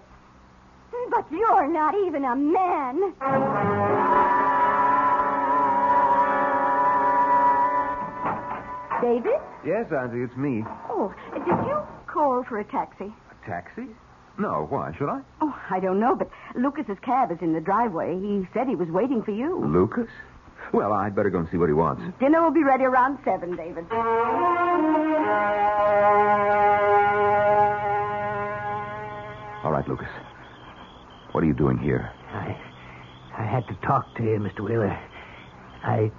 [1.09, 3.13] But you're not even a man.
[9.01, 9.39] David?
[9.65, 10.63] Yes, Auntie, it's me.
[10.89, 11.77] Oh, did you
[12.07, 13.05] call for a taxi?
[13.31, 13.87] A taxi?
[14.37, 15.21] No, why should I?
[15.41, 18.19] Oh, I don't know, but Lucas's cab is in the driveway.
[18.19, 19.59] He said he was waiting for you.
[19.65, 20.07] Lucas?
[20.71, 22.03] Well, I'd better go and see what he wants.
[22.19, 23.85] Dinner will be ready around seven, David.
[29.63, 30.07] All right, Lucas.
[31.31, 32.11] What are you doing here?
[32.31, 32.57] I,
[33.37, 34.61] I had to talk to you, Mr.
[34.61, 34.97] Wheeler.
[35.83, 36.11] I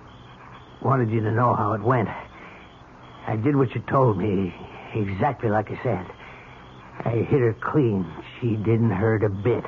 [0.82, 2.08] wanted you to know how it went.
[2.08, 4.54] I did what you told me,
[4.94, 6.06] exactly like I said.
[7.04, 8.10] I hit her clean.
[8.40, 9.64] She didn't hurt a bit.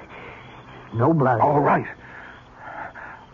[0.94, 1.40] No blood.
[1.40, 1.86] All right.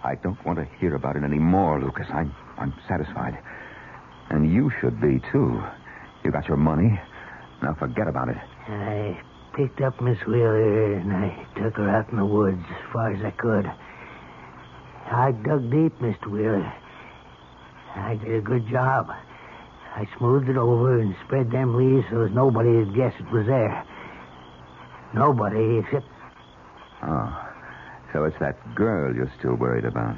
[0.03, 2.07] I don't want to hear about it anymore, Lucas.
[2.13, 3.39] I'm I'm satisfied.
[4.31, 5.63] And you should be, too.
[6.25, 7.01] You got your money.
[7.63, 8.37] Now forget about it.
[8.69, 9.21] I
[9.61, 13.23] picked up Miss Wheeler and I took her out in the woods as far as
[13.23, 13.71] I could.
[15.11, 16.31] I dug deep, Mr.
[16.31, 16.73] Wheeler.
[17.95, 19.11] I did a good job.
[19.11, 23.47] I smoothed it over and spread them leaves so as nobody would guess it was
[23.47, 23.85] there.
[25.13, 26.07] Nobody except.
[27.03, 27.49] Oh.
[28.15, 30.17] So it's that girl you're still worried about.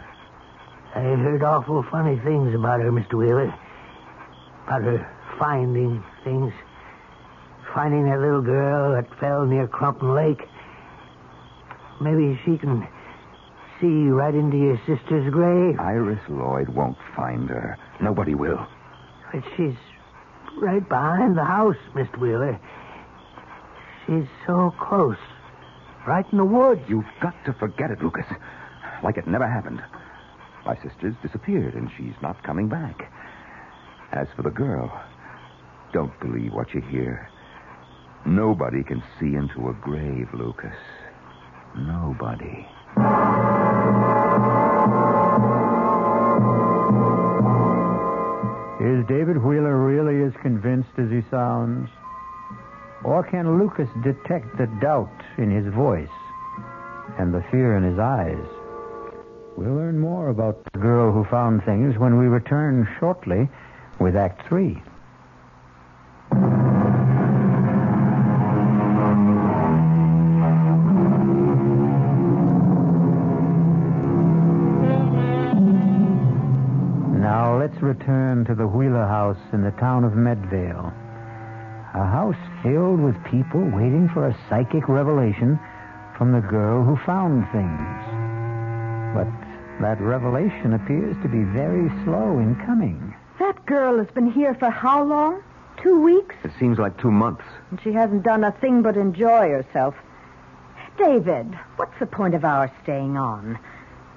[0.95, 3.15] I heard awful funny things about her, Mr.
[3.15, 3.53] Wheeler.
[4.67, 6.53] about her finding things.
[7.75, 10.43] Finding that little girl that fell near Crumpton Lake.
[12.01, 12.87] Maybe she can
[13.81, 15.79] see right into your sister's grave.
[15.81, 17.79] Iris Lloyd won't find her.
[18.01, 18.67] Nobody will.
[19.33, 19.75] But she's
[20.61, 22.19] right behind the house, Mr.
[22.19, 22.61] Wheeler.
[24.07, 25.17] She's so close.
[26.07, 26.83] Right in the woods.
[26.89, 28.27] You've got to forget it, Lucas.
[29.03, 29.83] Like it never happened.
[30.67, 33.11] My sister's disappeared, and she's not coming back.
[34.13, 34.93] As for the girl,
[35.93, 37.29] don't believe what you hear.
[38.25, 40.77] Nobody can see into a grave, Lucas.
[41.77, 42.67] Nobody.
[48.81, 51.89] Is David Wheeler really as convinced as he sounds?
[53.05, 56.09] Or can Lucas detect the doubt in his voice
[57.19, 58.45] and the fear in his eyes?
[59.57, 63.49] We'll learn more about the girl who found things when we return shortly
[63.99, 64.81] with Act Three.
[78.33, 80.91] Return to the Wheeler house in the town of Medvale.
[81.95, 85.61] A house filled with people waiting for a psychic revelation
[86.17, 88.01] from the girl who found things.
[89.13, 89.29] But
[89.83, 93.15] that revelation appears to be very slow in coming.
[93.39, 95.43] That girl has been here for how long?
[95.83, 96.35] Two weeks?
[96.43, 97.45] It seems like two months.
[97.71, 99.95] And she hasn't done a thing but enjoy herself.
[100.97, 103.59] David, what's the point of our staying on?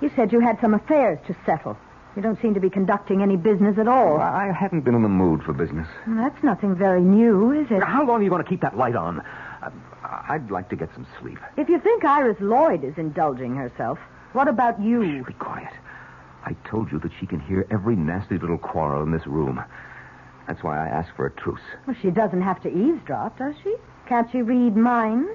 [0.01, 1.77] You said you had some affairs to settle.
[2.15, 4.21] You don't seem to be conducting any business at all.
[4.21, 5.87] I haven't been in the mood for business.
[6.07, 7.83] That's nothing very new, is it?
[7.83, 9.19] How long are you going to keep that light on?
[9.61, 9.69] Uh,
[10.29, 11.39] I'd like to get some sleep.
[11.57, 13.99] If you think Iris Lloyd is indulging herself,
[14.31, 15.25] what about you?
[15.27, 15.73] Be quiet.
[16.45, 19.61] I told you that she can hear every nasty little quarrel in this room.
[20.47, 21.59] That's why I asked for a truce.
[21.85, 23.75] Well, she doesn't have to eavesdrop, does she?
[24.07, 25.31] Can't she read minds?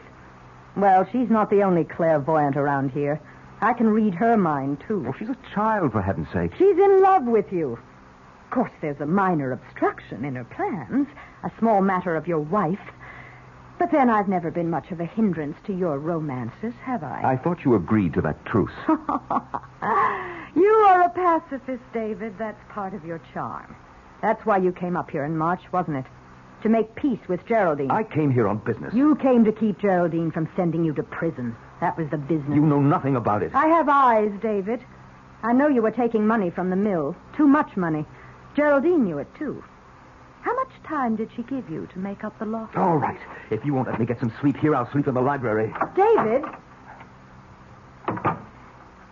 [0.77, 3.21] Well, she's not the only clairvoyant around here.
[3.61, 5.01] I can read her mind, too.
[5.01, 6.53] Well, she's a child, for heaven's sake.
[6.57, 7.73] She's in love with you.
[8.45, 11.07] Of course, there's a minor obstruction in her plans,
[11.45, 12.81] a small matter of your wife.
[13.79, 17.23] But then I've never been much of a hindrance to your romances, have I?
[17.25, 18.73] I thought you agreed to that truce.
[18.89, 22.37] you are a pacifist, David.
[22.39, 23.77] That's part of your charm.
[24.21, 26.07] That's why you came up here in March, wasn't it?
[26.63, 27.91] To make peace with Geraldine.
[27.91, 28.93] I came here on business.
[28.93, 31.57] You came to keep Geraldine from sending you to prison.
[31.81, 32.55] That was the business.
[32.55, 33.55] You know nothing about it.
[33.55, 34.85] I have eyes, David.
[35.43, 37.17] I know you were taking money from the mill.
[37.35, 38.05] Too much money.
[38.55, 39.65] Geraldine knew it, too.
[40.43, 42.71] How much time did she give you to make up the loss?
[42.77, 43.19] All right.
[43.51, 45.73] If you won't let me get some sleep here, I'll sleep in the library.
[45.97, 46.45] David?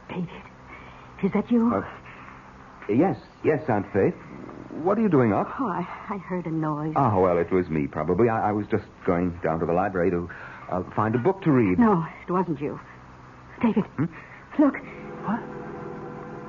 [0.09, 0.29] David,
[1.23, 1.73] is that you?
[1.75, 1.85] Uh,
[2.93, 4.15] yes, yes, Aunt Faith.
[4.83, 5.49] What are you doing up?
[5.59, 6.93] Oh, I, I heard a noise.
[6.97, 8.29] Oh, well, it was me, probably.
[8.29, 10.29] I, I was just going down to the library to
[10.71, 11.79] uh, find a book to read.
[11.79, 12.79] No, it wasn't you.
[13.63, 14.05] David, Hmm?
[14.59, 14.75] look.
[15.27, 15.41] What?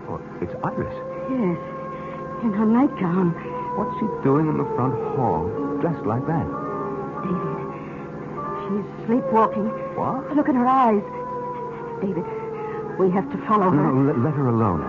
[0.09, 0.93] Oh, it's Iris.
[1.29, 1.59] Yes,
[2.43, 3.31] in her nightgown.
[3.77, 5.47] What's she doing in the front hall,
[5.81, 6.45] dressed like that?
[7.25, 7.57] David,
[8.65, 9.69] she's sleepwalking.
[9.97, 10.35] What?
[10.35, 11.03] Look at her eyes.
[12.01, 12.25] David,
[12.99, 13.91] we have to follow her.
[13.93, 14.81] No, let, let her alone.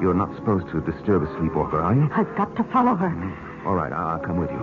[0.00, 2.08] You're not supposed to disturb a sleepwalker, are you?
[2.12, 3.10] I've got to follow her.
[3.10, 3.66] Mm.
[3.66, 4.62] All right, I'll, I'll come with you.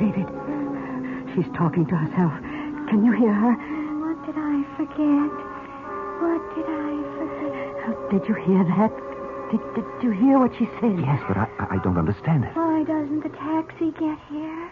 [0.00, 0.24] David,
[1.36, 2.32] she's talking to herself.
[2.88, 3.52] Can you hear her?
[4.00, 5.30] What did I forget?
[6.24, 7.68] What did I forget?
[7.84, 8.92] Oh, did you hear that?
[9.52, 10.96] Did, did you hear what she said?
[10.98, 12.56] Yes, but I, I I don't understand it.
[12.56, 14.70] Why doesn't the taxi get here?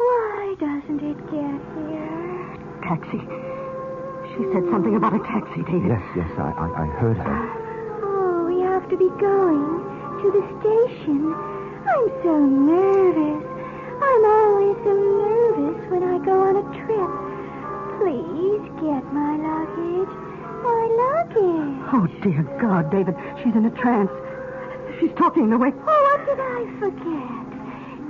[0.00, 2.56] Why doesn't it get here?
[2.88, 3.20] Taxi.
[4.36, 5.94] She said something about a taxi, David.
[5.94, 7.38] Yes, yes, I, I, I heard her.
[8.02, 9.62] Oh, we have to be going
[10.22, 11.30] to the station.
[11.30, 13.46] I'm so nervous.
[14.02, 17.12] I'm always so nervous when I go on a trip.
[18.02, 20.14] Please get my luggage.
[20.66, 21.78] My luggage.
[21.94, 23.14] Oh, dear God, David.
[23.38, 24.10] She's in a trance.
[24.98, 25.70] She's talking the way.
[25.70, 27.46] Oh, what did I forget?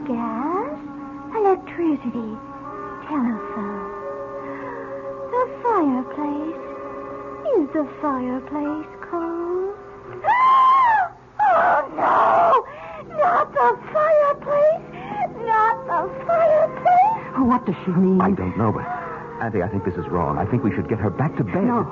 [0.09, 0.79] Gas,
[1.37, 2.33] electricity,
[3.09, 3.94] telephone.
[5.45, 6.57] The fireplace.
[7.59, 9.77] Is the fireplace cold?
[11.57, 13.15] Oh, no!
[13.19, 14.83] Not the fireplace!
[15.45, 17.35] Not the fireplace!
[17.37, 18.21] Oh, what does she mean?
[18.23, 18.87] I don't know, but
[19.45, 20.39] Auntie, I think this is wrong.
[20.39, 21.63] I think we should get her back to bed.
[21.65, 21.85] No.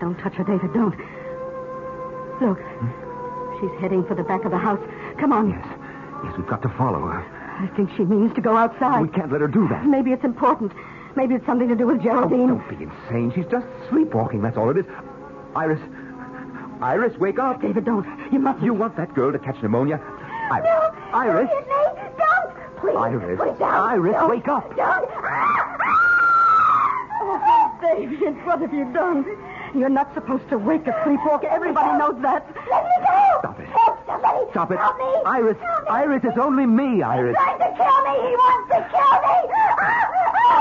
[0.00, 0.72] Don't touch her, David.
[0.72, 0.96] Don't.
[2.40, 2.60] Look.
[2.62, 3.60] Hmm?
[3.60, 4.80] She's heading for the back of the house.
[5.18, 5.50] Come on.
[5.50, 5.66] Yes,
[6.24, 7.20] yes, we've got to follow her.
[7.58, 9.02] I think she means to go outside.
[9.02, 9.84] We can't let her do that.
[9.86, 10.72] Maybe it's important.
[11.16, 12.50] Maybe it's something to do with Geraldine.
[12.50, 13.32] Oh, don't be insane.
[13.34, 14.42] She's just sleepwalking.
[14.42, 14.84] That's all it is.
[15.56, 15.80] Iris,
[16.82, 17.62] Iris, wake up.
[17.62, 18.04] David, don't.
[18.30, 18.62] You mustn't.
[18.64, 19.98] You want that girl to catch pneumonia?
[20.52, 20.68] Iris.
[20.68, 21.14] Don't.
[21.14, 21.48] Iris.
[21.50, 22.18] Don't hit me.
[22.18, 22.52] Don't.
[22.80, 22.96] Please.
[22.96, 23.58] Iris.
[23.58, 23.88] Down.
[23.90, 24.30] Iris, Don't.
[24.30, 24.76] wake up.
[24.76, 25.10] Don't.
[27.22, 29.24] Oh, David, what have you done?
[29.74, 31.48] You're not supposed to wake a sleepwalker.
[31.48, 32.46] Everybody knows that.
[32.70, 33.38] Let me go.
[33.40, 33.66] Stop it.
[33.68, 34.50] Help somebody.
[34.50, 34.78] Stop it.
[34.78, 35.22] Help me.
[35.26, 35.56] Iris.
[35.60, 35.88] Help me.
[35.90, 37.36] Iris, it's only me, Iris.
[37.36, 38.14] He's trying to kill me.
[38.28, 39.52] He wants to kill me.
[39.80, 40.05] Ah!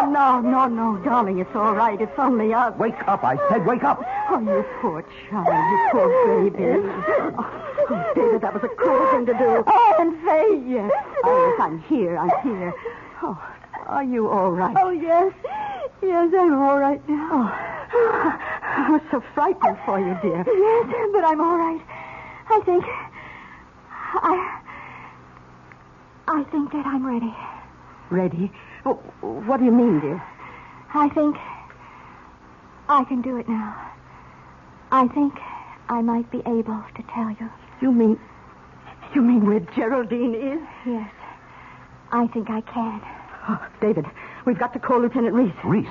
[0.06, 1.40] Oh, no, no, no, darling.
[1.40, 2.00] It's all right.
[2.00, 2.78] It's only us.
[2.78, 4.06] Wake up, I said, wake up.
[4.30, 5.48] Oh, you poor child.
[5.48, 6.08] You poor
[6.44, 6.88] baby.
[7.38, 9.64] Oh, oh, David, that was a cruel thing to do.
[9.66, 10.62] Oh, and Faye.
[10.72, 10.92] Yes.
[11.24, 12.18] Oh, Iris, I'm here.
[12.20, 12.72] I'm here.
[13.24, 13.36] Oh,
[13.88, 14.76] are you all right?
[14.80, 15.34] Oh, yes.
[16.04, 17.52] Yes, I'm all right now.
[17.92, 20.46] Oh, I was so frightened for you, dear.
[20.46, 21.82] Yes, but I'm all right.
[22.52, 22.86] I think.
[23.90, 24.62] I.
[26.28, 27.36] I think that I'm ready.
[28.12, 28.52] Ready?
[28.86, 30.22] What do you mean, dear?
[30.94, 31.36] I think.
[32.88, 33.92] I can do it now.
[34.92, 35.34] I think
[35.90, 37.50] I might be able to tell you.
[37.82, 38.20] You mean.
[39.16, 40.60] You mean where Geraldine is?
[40.86, 41.10] Yes.
[42.12, 43.02] I think I can.
[43.50, 44.06] Oh, David,
[44.46, 45.54] we've got to call Lieutenant Reese.
[45.64, 45.88] Reese,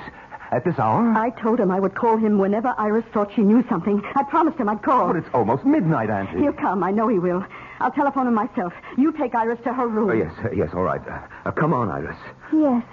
[0.51, 1.11] at this hour?
[1.17, 4.01] I told him I would call him whenever Iris thought she knew something.
[4.15, 5.07] I promised him I'd call.
[5.07, 6.39] But it's almost midnight, Auntie.
[6.39, 6.83] He'll come.
[6.83, 7.45] I know he will.
[7.79, 8.73] I'll telephone him myself.
[8.97, 10.09] You take Iris to her room.
[10.09, 11.01] Oh, yes, uh, yes, all right.
[11.07, 12.17] Uh, uh, come on, Iris.
[12.53, 12.83] Yes,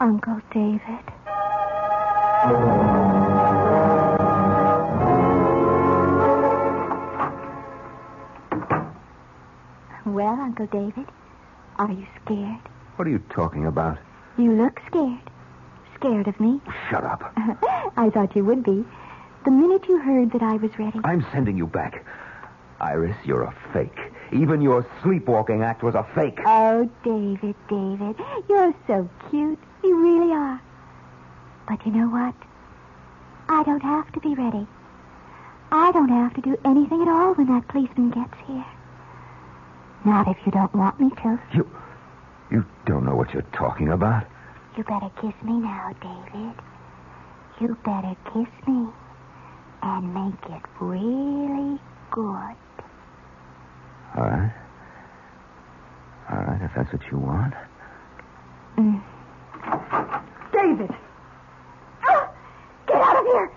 [0.00, 1.04] Uncle David.
[10.06, 11.06] Well, Uncle David,
[11.76, 12.60] are you scared?
[12.96, 13.98] What are you talking about?
[14.38, 15.20] You look scared.
[15.94, 16.60] Scared of me?
[16.90, 17.32] Shut up.
[17.96, 18.84] I thought you would be.
[19.44, 21.00] The minute you heard that I was ready.
[21.04, 22.04] I'm sending you back.
[22.80, 23.98] Iris, you're a fake.
[24.32, 26.38] Even your sleepwalking act was a fake.
[26.44, 28.16] Oh, David, David,
[28.48, 29.58] you're so cute.
[29.82, 30.60] You really are.
[31.68, 32.34] But you know what?
[33.48, 34.66] I don't have to be ready.
[35.70, 38.64] I don't have to do anything at all when that policeman gets here.
[40.04, 41.40] Not if you don't want me to.
[41.52, 41.70] You.
[42.50, 44.26] You don't know what you're talking about.
[44.76, 46.54] You better kiss me now, David.
[47.60, 48.88] You better kiss me
[49.82, 51.78] and make it really
[52.10, 52.54] good.
[54.18, 54.52] All right.
[56.30, 57.54] All right, if that's what you want.
[58.76, 59.00] Mm.
[60.52, 60.90] David!
[62.02, 62.28] Ah!
[62.88, 63.52] Get out of here!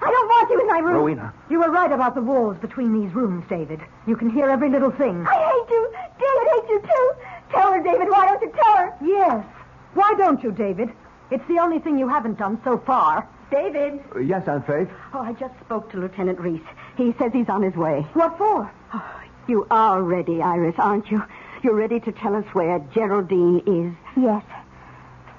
[0.00, 0.94] I don't want you in my room.
[0.94, 1.34] Rowena.
[1.50, 3.80] You were right about the walls between these rooms, David.
[4.06, 5.26] You can hear every little thing.
[5.28, 5.92] I hate you.
[6.18, 7.12] David hates you too.
[7.50, 8.08] Tell her, David.
[8.08, 8.94] Why don't you tell her?
[9.04, 9.44] Yes.
[9.92, 10.88] Why don't you, David?
[11.30, 13.28] It's the only thing you haven't done so far.
[13.50, 14.00] David!
[14.14, 14.88] Uh, yes, Aunt Faith?
[15.12, 16.66] Oh, I just spoke to Lieutenant Reese.
[16.96, 18.06] He says he's on his way.
[18.14, 18.72] What for?
[18.94, 21.22] Oh, you are ready, Iris, aren't you?
[21.62, 23.92] You're ready to tell us where Geraldine is.
[24.20, 24.44] Yes.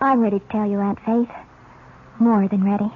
[0.02, 1.30] I'm ready to tell you, Aunt Faith.
[2.20, 2.92] More than ready.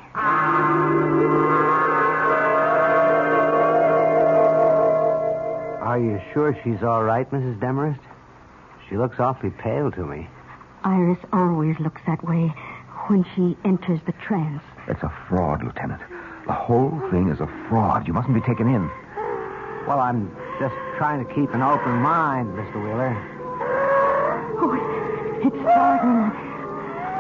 [5.82, 7.60] Are you sure she's all right, Mrs.
[7.60, 8.00] Demarest?
[8.90, 10.28] She looks awfully pale to me.
[10.84, 12.54] Iris always looks that way
[13.08, 14.64] when she enters the trance.
[14.88, 16.02] It's a fraud, Lieutenant.
[16.48, 18.08] The whole thing is a fraud.
[18.08, 18.90] You mustn't be taken in.
[19.88, 22.78] Well, I'm just trying to keep an open mind, Mr.
[22.78, 23.10] Wheeler.
[24.62, 24.70] Oh,
[25.42, 26.30] it's starting.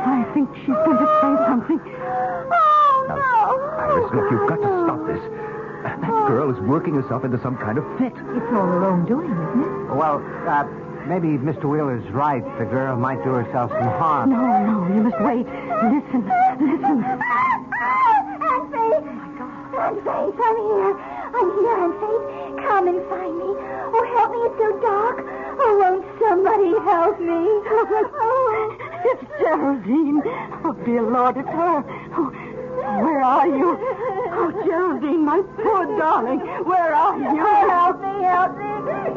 [0.05, 1.81] I think she's going to say something.
[1.81, 5.17] Oh, Now, Iris, look, you've got to stop this.
[5.81, 8.13] That girl is working herself into some kind of fit.
[8.13, 9.95] It's all her own doing, isn't it?
[9.97, 10.61] Well, uh,
[11.09, 11.65] maybe Mr.
[11.65, 12.45] Wheeler's right.
[12.59, 14.29] The girl might do herself some harm.
[14.29, 15.49] No, no, you must wait.
[15.89, 16.21] Listen,
[16.61, 17.01] listen.
[17.01, 19.09] Aunt Faith!
[19.09, 19.73] Oh, my God.
[19.73, 20.93] Aunt Faith, I'm here.
[21.33, 22.29] I'm here, Aunt Faith.
[22.61, 23.50] Come and find me.
[24.13, 24.39] Oh, help me.
[24.45, 25.17] It's so dark.
[25.59, 27.47] Oh, won't somebody help me?
[28.21, 28.77] Oh.
[29.05, 30.21] It's Geraldine.
[30.63, 31.83] Oh, dear Lord, it's her.
[32.17, 32.29] Oh,
[33.03, 33.77] where are you?
[34.33, 36.39] Oh, Geraldine, my poor darling.
[36.65, 37.27] Where are you?
[37.29, 38.71] Oh, help me, help me.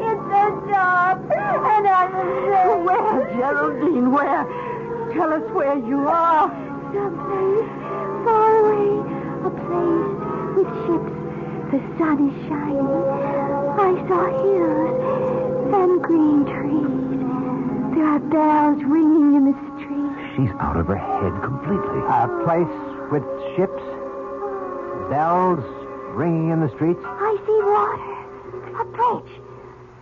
[0.05, 1.19] It's so dark.
[1.31, 2.85] And I'm afraid.
[2.85, 4.11] Where, Geraldine?
[4.11, 4.43] Where?
[5.13, 6.49] Tell us where you are.
[6.93, 7.71] Someplace
[8.25, 8.87] far away.
[9.45, 10.15] A place
[10.55, 11.13] with ships.
[11.71, 13.54] The sun is shining.
[13.77, 17.95] I saw hills and green trees.
[17.95, 20.11] There are bells ringing in the street.
[20.35, 21.99] She's out of her head completely.
[22.07, 22.75] A place
[23.11, 23.23] with
[23.55, 23.83] ships,
[25.09, 25.63] bells
[26.15, 27.01] ringing in the streets.
[27.03, 28.15] I see water.
[28.79, 29.33] A bridge.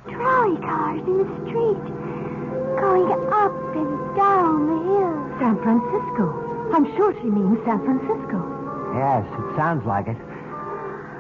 [0.10, 1.84] Trolley cars in the street.
[2.78, 5.18] Going up and down the hill.
[5.40, 6.26] San Francisco.
[6.74, 8.38] I'm sure she means San Francisco.
[8.96, 10.18] Yes, it sounds like it.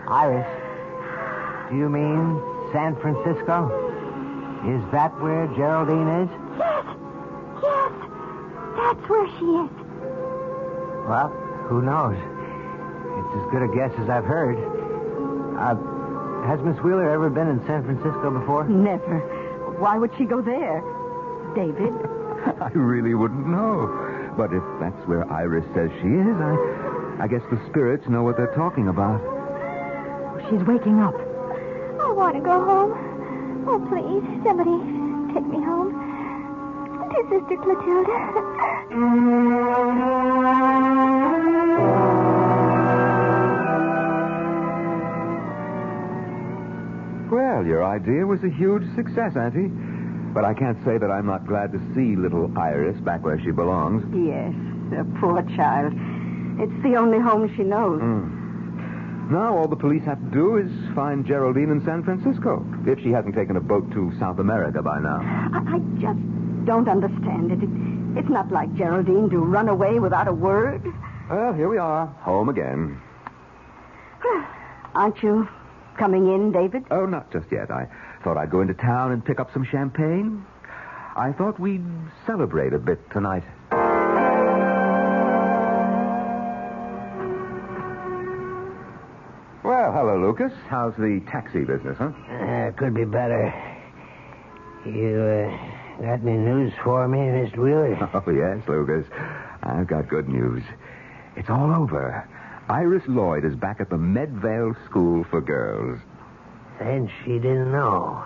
[0.08, 0.63] Iris, do
[1.76, 3.70] you mean San Francisco?
[4.68, 6.30] Is that where Geraldine is?
[6.58, 6.86] Yes.
[7.62, 7.92] Yes.
[8.78, 9.72] That's where she is.
[11.08, 11.30] Well,
[11.68, 12.16] who knows?
[12.16, 14.58] It's as good a guess as I've heard.
[15.58, 15.76] Uh,
[16.48, 18.68] has Miss Wheeler ever been in San Francisco before?
[18.68, 19.20] Never.
[19.80, 20.82] Why would she go there?
[21.56, 21.94] David?
[22.62, 23.88] I really wouldn't know.
[24.38, 28.36] But if that's where Iris says she is, I, I guess the spirits know what
[28.38, 29.22] they're talking about.
[30.50, 31.16] She's waking up.
[32.14, 33.66] I want to go home.
[33.68, 34.78] Oh, please, somebody
[35.34, 35.98] take me home.
[37.10, 38.18] To Sister Clotilda.
[47.32, 49.72] Well, your idea was a huge success, Auntie.
[50.36, 53.50] But I can't say that I'm not glad to see little Iris back where she
[53.50, 54.06] belongs.
[54.14, 54.54] Yes,
[54.92, 55.94] the poor child.
[56.62, 58.00] It's the only home she knows.
[58.02, 59.32] Hmm.
[59.34, 62.66] Now all the police have to do is find Geraldine in San Francisco.
[62.86, 65.20] If she hasn't taken a boat to South America by now.
[65.54, 67.64] I, I just don't understand it.
[67.64, 67.70] it.
[68.18, 70.84] It's not like Geraldine to run away without a word.
[71.30, 73.02] Well, here we are, home again.
[74.96, 75.48] Aren't you
[75.98, 76.86] coming in, David?
[76.92, 77.72] Oh, not just yet.
[77.72, 77.88] I
[78.24, 80.46] thought I'd go into town and pick up some champagne.
[81.16, 81.86] I thought we'd
[82.26, 83.44] celebrate a bit tonight.
[90.06, 90.52] Hello, Lucas.
[90.68, 92.12] How's the taxi business, huh?
[92.30, 93.54] Uh, could be better.
[94.86, 97.58] You uh, got any news for me, Mr.
[97.60, 97.96] Wheeler?
[98.14, 99.08] Oh, yes, Lucas.
[99.64, 100.62] I've got good news.
[101.38, 102.28] It's all over.
[102.68, 106.02] Iris Lloyd is back at the Medvale School for Girls.
[106.82, 108.26] And she didn't know.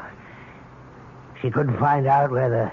[1.43, 2.71] She couldn't find out where the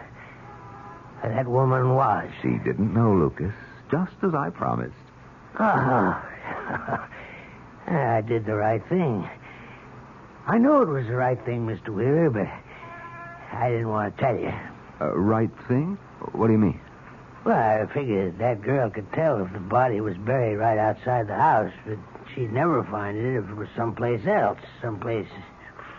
[1.21, 2.31] where that woman was.
[2.41, 3.53] She didn't know, Lucas,
[3.91, 4.95] just as I promised.
[5.61, 6.23] Oh.
[7.87, 9.29] I did the right thing.
[10.47, 11.89] I know it was the right thing, Mr.
[11.89, 12.49] Wheeler, but
[13.53, 14.53] I didn't want to tell you.
[15.01, 15.97] Uh, right thing?
[16.33, 16.81] What do you mean?
[17.45, 21.35] Well, I figured that girl could tell if the body was buried right outside the
[21.35, 21.99] house, but
[22.35, 25.29] she'd never find it if it was someplace else, someplace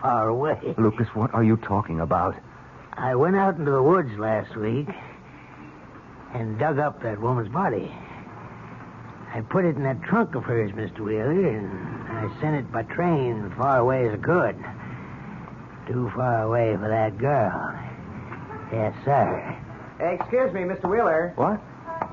[0.00, 0.74] far away.
[0.76, 2.34] Lucas, what are you talking about?
[2.94, 4.88] I went out into the woods last week
[6.34, 7.92] and dug up that woman's body.
[9.36, 11.00] I put it in that trunk of hers, Mr.
[11.00, 11.68] Wheeler, and
[12.08, 14.56] I sent it by train far away as I could.
[15.86, 17.78] Too far away for that girl.
[18.72, 19.58] Yes, sir.
[20.00, 20.90] Excuse me, Mr.
[20.90, 21.34] Wheeler.
[21.36, 21.60] What?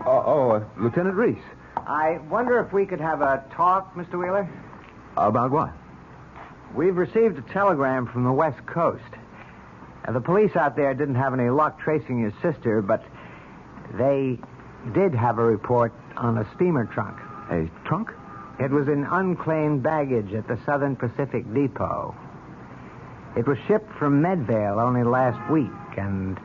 [0.05, 1.37] Oh, oh uh, Lieutenant Reese.
[1.77, 4.19] I wonder if we could have a talk, Mr.
[4.19, 4.49] Wheeler?
[5.15, 5.71] About what?
[6.75, 9.01] We've received a telegram from the West Coast.
[10.05, 13.01] Uh, the police out there didn't have any luck tracing your sister, but
[13.93, 14.39] they
[14.93, 17.17] did have a report on a steamer trunk.
[17.49, 18.11] A trunk?
[18.59, 22.15] It was in unclaimed baggage at the Southern Pacific Depot.
[23.35, 26.39] It was shipped from Medvale only last week, and,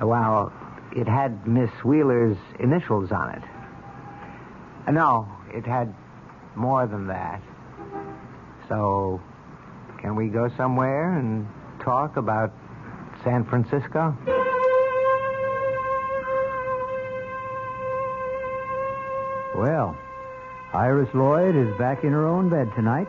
[0.00, 0.52] well,
[0.94, 3.42] it had Miss Wheeler's initials on it.
[4.86, 5.92] Uh, no, it had
[6.54, 7.42] more than that.
[8.68, 9.20] So,
[9.98, 11.48] can we go somewhere and
[11.80, 12.52] talk about
[13.24, 14.16] San Francisco?
[19.56, 19.96] Well,
[20.74, 23.08] Iris Lloyd is back in her own bed tonight,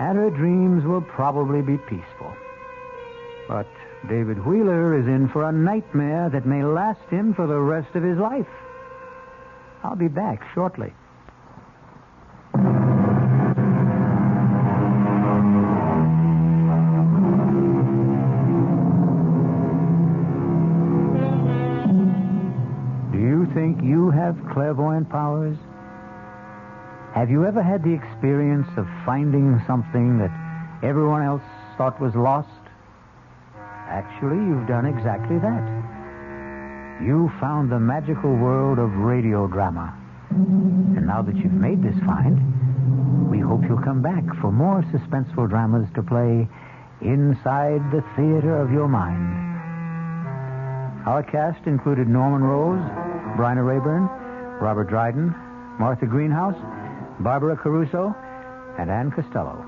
[0.00, 2.36] and her dreams will probably be peaceful.
[3.46, 3.68] But
[4.08, 8.02] David Wheeler is in for a nightmare that may last him for the rest of
[8.02, 8.48] his life.
[9.84, 10.92] I'll be back shortly.
[24.62, 25.56] Clairvoyant powers?
[27.14, 30.30] Have you ever had the experience of finding something that
[30.84, 31.42] everyone else
[31.76, 32.62] thought was lost?
[33.88, 37.02] Actually, you've done exactly that.
[37.02, 39.98] You found the magical world of radio drama.
[40.30, 42.38] And now that you've made this find,
[43.28, 46.46] we hope you'll come back for more suspenseful dramas to play
[47.00, 49.26] inside the theater of your mind.
[51.04, 52.78] Our cast included Norman Rose,
[53.36, 54.21] Bryna Raeburn,
[54.62, 55.34] Robert Dryden,
[55.80, 56.54] Martha Greenhouse,
[57.18, 58.14] Barbara Caruso,
[58.78, 59.66] and Ann Costello.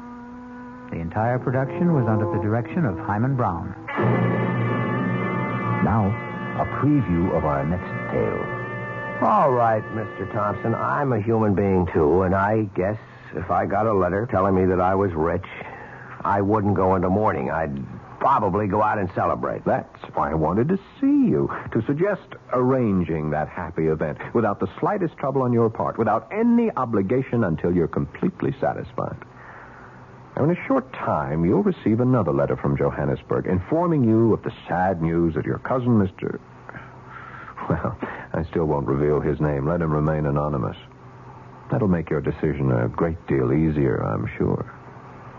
[0.92, 3.74] The entire production was under the direction of Himan Brown.
[5.82, 6.06] Now,
[6.60, 9.28] a preview of our next tale.
[9.28, 10.32] All right, Mr.
[10.32, 10.76] Thompson.
[10.76, 12.98] I'm a human being, too, and I guess
[13.34, 15.46] if I got a letter telling me that I was rich,
[16.20, 17.50] I wouldn't go into mourning.
[17.50, 17.74] I'd
[18.24, 19.62] probably go out and celebrate.
[19.66, 22.22] That's why I wanted to see you, to suggest
[22.54, 27.70] arranging that happy event without the slightest trouble on your part, without any obligation until
[27.70, 29.18] you're completely satisfied.
[30.34, 34.54] Now, in a short time, you'll receive another letter from Johannesburg informing you of the
[34.66, 36.40] sad news that your cousin, Mr.
[37.68, 37.98] Well,
[38.32, 39.68] I still won't reveal his name.
[39.68, 40.78] Let him remain anonymous.
[41.70, 44.64] That'll make your decision a great deal easier, I'm sure.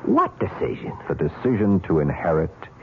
[0.05, 0.93] What decision?
[1.07, 2.53] The decision to inherit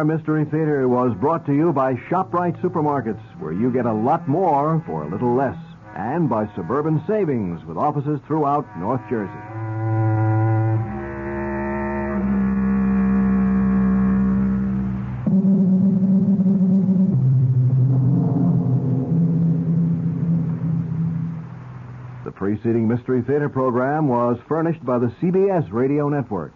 [0.00, 4.26] WOR Mystery Theater was brought to you by ShopRite Supermarkets, where you get a lot
[4.26, 5.58] more for a little less,
[5.94, 9.30] and by Suburban Savings, with offices throughout North Jersey.
[22.24, 26.54] The preceding Mystery Theater program was furnished by the CBS Radio Network.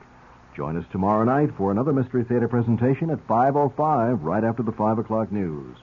[0.56, 4.98] Join us tomorrow night for another Mystery Theater presentation at 5.05, right after the 5
[4.98, 5.76] o'clock news.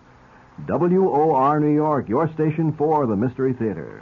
[0.65, 4.01] WOR New York, your station for the Mystery Theater.